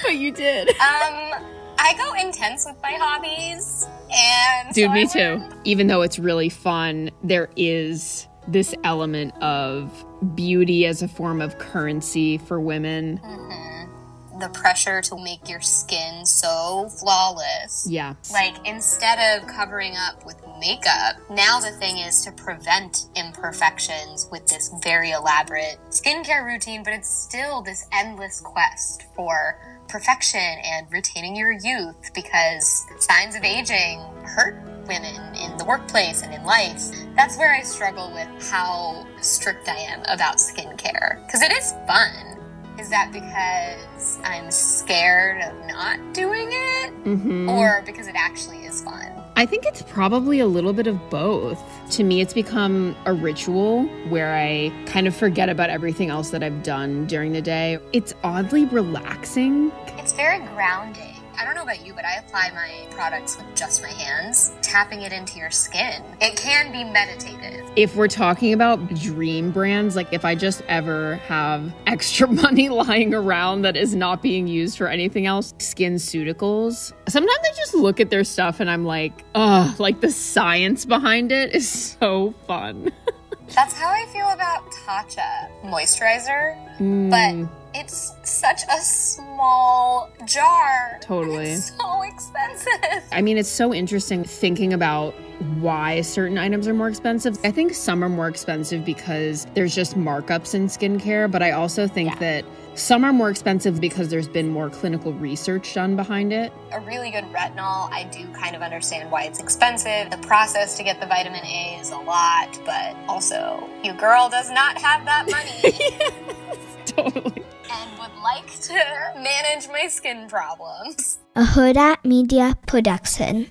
but 0.04 0.16
you 0.16 0.32
did. 0.32 0.70
Um, 0.70 1.34
I 1.80 1.96
go 1.98 2.14
intense 2.14 2.66
with 2.66 2.82
my 2.82 2.94
hobbies, 2.94 3.86
and 4.10 4.74
dude, 4.74 4.86
so 4.86 4.94
me 4.94 5.06
too. 5.06 5.42
Even 5.66 5.88
though 5.88 6.02
it's 6.02 6.18
really 6.18 6.48
fun, 6.48 7.12
there 7.22 7.50
is 7.58 8.30
this 8.48 8.74
element 8.84 9.34
of 9.42 10.06
beauty 10.36 10.86
as 10.86 11.02
a 11.02 11.08
form 11.08 11.42
of 11.42 11.58
currency 11.60 12.38
for 12.38 12.60
women. 12.60 13.20
Mm-hmm. 13.24 14.40
the 14.40 14.50
pressure 14.50 15.00
to 15.00 15.16
make 15.24 15.48
your 15.48 15.62
skin 15.62 16.26
so 16.26 16.90
flawless. 17.00 17.88
Yeah. 17.90 18.16
Like 18.32 18.56
instead 18.68 19.42
of 19.42 19.48
covering 19.48 19.94
up 19.96 20.26
with 20.26 20.36
makeup, 20.60 21.18
now 21.30 21.60
the 21.60 21.72
thing 21.72 21.98
is 21.98 22.24
to 22.26 22.32
prevent 22.32 23.06
imperfections 23.16 24.28
with 24.32 24.48
this 24.48 24.74
very 24.82 25.12
elaborate 25.12 25.78
skincare 25.90 26.46
routine, 26.46 26.84
but 26.84 26.94
it's 26.94 27.10
still 27.10 27.62
this 27.62 27.86
endless 27.92 28.40
quest 28.42 29.04
for 29.16 29.60
perfection 29.88 30.40
and 30.40 30.92
retaining 30.92 31.36
your 31.36 31.52
youth 31.52 32.14
because 32.16 32.86
signs 33.00 33.36
of 33.36 33.44
aging 33.44 34.00
hurt 34.24 34.56
women 34.88 35.36
in 35.36 35.58
the 35.58 35.66
workplace 35.66 36.22
and 36.22 36.34
in 36.34 36.44
life. 36.44 36.82
That's 37.16 37.38
where 37.38 37.54
I 37.54 37.62
struggle 37.62 38.12
with 38.14 38.28
how 38.50 39.08
strict 39.22 39.68
I 39.70 39.78
am 39.78 40.02
about 40.02 40.38
skincare 40.38 41.26
because 41.26 41.42
it 41.42 41.52
is 41.52 41.74
fun. 41.88 42.40
Is 42.80 42.90
that 42.90 43.12
because 43.12 44.20
I'm 44.24 44.50
scared 44.50 45.42
of 45.44 45.68
not 45.68 46.14
doing 46.14 46.50
it? 46.50 47.04
Mm-hmm. 47.04 47.48
Or 47.50 47.84
because 47.86 48.08
it 48.08 48.16
actually 48.16 48.66
is 48.66 48.82
fun? 48.82 49.12
I 49.36 49.46
think 49.46 49.66
it's 49.66 49.82
probably 49.84 50.40
a 50.40 50.48
little 50.48 50.74
bit 50.74 50.88
of 50.88 51.10
both. 51.10 51.62
To 51.92 52.04
me, 52.04 52.22
it's 52.22 52.34
become 52.34 52.96
a 53.06 53.14
ritual 53.14 53.86
where 54.10 54.36
I 54.36 54.72
kind 54.86 55.08
of 55.08 55.16
forget 55.16 55.50
about 55.50 55.70
everything 55.70 56.10
else 56.10 56.32
that 56.32 56.44
I've 56.44 56.64
done 56.64 57.06
during 57.08 57.34
the 57.34 57.42
day. 57.42 57.78
It's 57.94 58.14
oddly 58.24 58.66
relaxing. 58.66 59.72
It's 59.98 60.14
very 60.14 60.40
grounding. 60.48 61.13
I 61.38 61.46
don't 61.46 61.56
know 61.56 61.64
about 61.64 61.86
you, 61.86 61.94
but 61.94 62.06
I 62.06 62.16
apply 62.16 62.52
my 62.54 62.88
products 62.92 63.38
with 63.38 63.56
just 63.56 63.82
my 63.82 63.90
hands, 63.90 64.54
tapping 64.62 65.02
it 65.02 65.12
into 65.12 65.40
your 65.40 65.52
skin. 65.52 66.04
It 66.22 66.38
can 66.38 66.72
be 66.72 66.84
meditative. 66.84 67.70
If 67.76 67.96
we're 67.96 68.08
talking 68.08 68.54
about 68.54 68.88
dream 68.96 69.52
brands, 69.52 69.96
like 69.96 70.12
if 70.12 70.26
I 70.26 70.36
just 70.36 70.62
ever 70.68 71.16
have 71.28 71.74
extra 71.88 72.28
money 72.28 72.70
lying 72.70 73.14
around 73.14 73.64
that 73.64 73.76
is 73.76 73.96
not 73.96 74.22
being 74.22 74.48
used 74.48 74.78
for 74.78 74.88
anything 74.88 75.26
else, 75.26 75.54
skin 75.60 75.96
SkinCeuticals. 75.96 76.94
Sometimes 77.08 77.40
I 77.44 77.56
just 77.56 77.74
look 77.74 78.00
at 78.00 78.10
their 78.10 78.24
stuff 78.24 78.60
and 78.60 78.70
I'm 78.70 78.86
like, 78.86 79.24
oh, 79.36 79.74
like 79.80 80.02
the 80.02 80.12
science 80.12 80.86
behind 80.86 81.32
it 81.32 81.54
is 81.54 81.68
so 81.70 82.34
fun. 82.48 82.92
That's 83.54 83.74
how 83.74 83.90
I 83.90 84.06
feel 84.08 84.30
about 84.30 84.72
Tatcha 84.72 85.48
moisturizer, 85.64 86.58
mm. 86.80 87.10
but 87.10 87.80
it's 87.80 88.14
such 88.24 88.62
a 88.64 88.80
small 88.80 90.12
jar. 90.26 90.98
Totally. 91.02 91.52
It's 91.52 91.76
so 91.78 92.02
expensive. 92.02 93.04
I 93.12 93.22
mean, 93.22 93.38
it's 93.38 93.50
so 93.50 93.72
interesting 93.72 94.24
thinking 94.24 94.74
about 94.74 95.14
why 95.60 96.02
certain 96.02 96.40
items 96.40 96.68
are 96.68 96.74
more 96.74 96.90
expensive. 96.90 97.38
I 97.44 97.52
think 97.52 97.76
some 97.76 98.04
are 98.04 98.10
more 98.10 98.28
expensive 98.28 98.84
because 98.84 99.46
there's 99.54 99.76
just 99.76 99.96
markups 99.96 100.56
in 100.56 100.66
skincare, 100.66 101.30
but 101.30 101.44
I 101.44 101.52
also 101.52 101.88
think 101.88 102.10
yeah. 102.10 102.20
that 102.20 102.46
some 102.76 103.04
are 103.04 103.14
more 103.14 103.30
expensive 103.30 103.80
because 103.80 104.10
there's 104.10 104.28
been 104.28 104.50
more 104.50 104.70
clinical 104.70 105.14
research 105.14 105.74
done 105.74 105.96
behind 105.96 106.34
it. 106.34 106.52
A 106.72 106.80
really 106.80 107.12
good 107.12 107.26
retinol, 107.26 107.92
I 107.92 108.10
do 108.12 108.28
kind 108.34 108.56
of 108.56 108.62
understand 108.62 109.12
why 109.12 109.24
it's 109.24 109.40
expensive. 109.40 110.10
The 110.10 110.18
process 110.18 110.76
to 110.78 110.84
get 110.84 111.00
the 111.00 111.06
vitamin 111.06 111.46
A 111.46 111.78
is 111.80 111.92
a 111.92 111.98
lot, 111.98 112.60
but 112.66 112.96
also, 113.08 113.70
your 113.84 113.96
girl 113.96 114.30
does 114.30 114.50
not 114.50 114.78
have 114.80 115.06
that 115.06 115.30
money. 115.30 115.78
yes, 115.90 116.92
totally. 116.92 117.44
And 117.72 118.00
would 118.00 118.16
like 118.24 118.60
to 118.62 118.74
manage 119.16 119.68
my 119.70 119.88
skin 119.88 120.28
problems. 120.28 121.20
A 121.36 121.44
Huda 121.44 122.04
Media 122.04 122.58
Production. 122.66 123.50